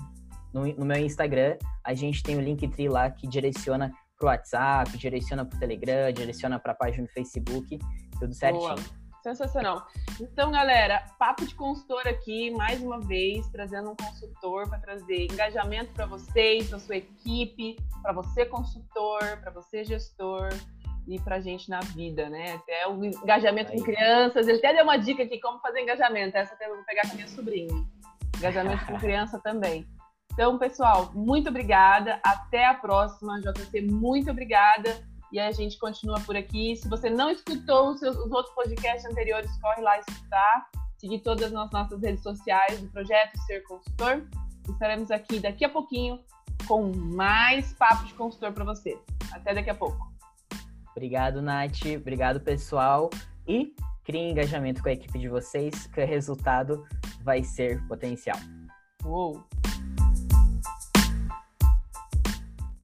no, 0.53 0.65
no 0.65 0.85
meu 0.85 0.97
Instagram, 0.97 1.57
a 1.83 1.93
gente 1.93 2.23
tem 2.23 2.37
o 2.37 2.41
Linktree 2.41 2.89
lá 2.89 3.09
que 3.09 3.27
direciona 3.27 3.91
para 4.17 4.25
o 4.25 4.29
WhatsApp, 4.29 4.97
direciona 4.97 5.45
para 5.45 5.55
o 5.55 5.59
Telegram, 5.59 6.11
direciona 6.11 6.59
para 6.59 6.73
a 6.73 6.75
página 6.75 7.07
do 7.07 7.13
Facebook, 7.13 7.79
tudo 8.19 8.33
certinho. 8.33 8.75
Boa. 8.75 8.98
Sensacional. 9.21 9.85
Então, 10.19 10.51
galera, 10.51 11.03
papo 11.17 11.45
de 11.45 11.53
consultor 11.53 12.07
aqui, 12.07 12.51
mais 12.51 12.81
uma 12.81 12.99
vez, 13.01 13.47
trazendo 13.49 13.91
um 13.91 13.95
consultor 13.95 14.69
para 14.69 14.79
trazer 14.79 15.25
engajamento 15.25 15.91
para 15.93 16.05
vocês, 16.05 16.69
para 16.69 16.79
sua 16.79 16.95
equipe, 16.97 17.75
para 18.01 18.13
você 18.13 18.45
consultor, 18.45 19.37
para 19.41 19.51
você 19.51 19.83
gestor 19.83 20.49
e 21.07 21.19
para 21.19 21.37
a 21.37 21.39
gente 21.39 21.69
na 21.69 21.79
vida, 21.79 22.29
né? 22.29 22.53
Até 22.53 22.87
o 22.87 23.03
engajamento 23.03 23.71
Aí. 23.71 23.77
com 23.77 23.83
crianças. 23.83 24.47
Ele 24.47 24.59
até 24.59 24.73
deu 24.73 24.83
uma 24.83 24.97
dica 24.97 25.23
aqui 25.23 25.39
como 25.39 25.59
fazer 25.59 25.81
engajamento. 25.81 26.37
Essa 26.37 26.55
eu 26.61 26.75
vou 26.75 26.85
pegar 26.85 27.01
com 27.03 27.11
a 27.11 27.15
minha 27.15 27.27
sobrinha. 27.27 27.85
Engajamento 28.37 28.85
com 28.85 28.95
criança 28.99 29.39
também. 29.39 29.85
Então, 30.33 30.57
pessoal, 30.57 31.11
muito 31.13 31.49
obrigada. 31.49 32.19
Até 32.23 32.65
a 32.65 32.73
próxima, 32.73 33.41
JC. 33.41 33.81
Muito 33.81 34.31
obrigada. 34.31 35.08
E 35.31 35.39
a 35.39 35.51
gente 35.51 35.77
continua 35.77 36.19
por 36.21 36.35
aqui. 36.35 36.75
Se 36.75 36.87
você 36.87 37.09
não 37.09 37.29
escutou 37.29 37.91
os, 37.91 37.99
seus, 37.99 38.17
os 38.17 38.31
outros 38.31 38.53
podcasts 38.55 39.05
anteriores, 39.05 39.49
corre 39.61 39.81
lá 39.81 39.99
escutar. 39.99 40.69
Seguir 40.97 41.19
todas 41.19 41.45
as 41.45 41.51
nossas 41.51 42.01
redes 42.01 42.21
sociais 42.21 42.81
do 42.81 42.87
projeto 42.89 43.37
Ser 43.45 43.61
Consultor. 43.63 44.27
Estaremos 44.67 45.11
aqui 45.11 45.39
daqui 45.39 45.63
a 45.63 45.69
pouquinho 45.69 46.19
com 46.67 46.91
mais 46.93 47.73
papo 47.73 48.05
de 48.05 48.13
consultor 48.13 48.51
para 48.53 48.65
você. 48.65 48.99
Até 49.31 49.53
daqui 49.53 49.69
a 49.69 49.75
pouco. 49.75 50.11
Obrigado, 50.91 51.41
Nath. 51.41 51.85
Obrigado, 51.97 52.41
pessoal. 52.41 53.09
E 53.47 53.73
crie 54.03 54.31
engajamento 54.31 54.81
com 54.81 54.89
a 54.89 54.93
equipe 54.93 55.17
de 55.17 55.29
vocês, 55.29 55.87
que 55.87 56.01
o 56.01 56.05
resultado 56.05 56.83
vai 57.23 57.43
ser 57.43 57.85
potencial. 57.87 58.37
Uou! 59.05 59.43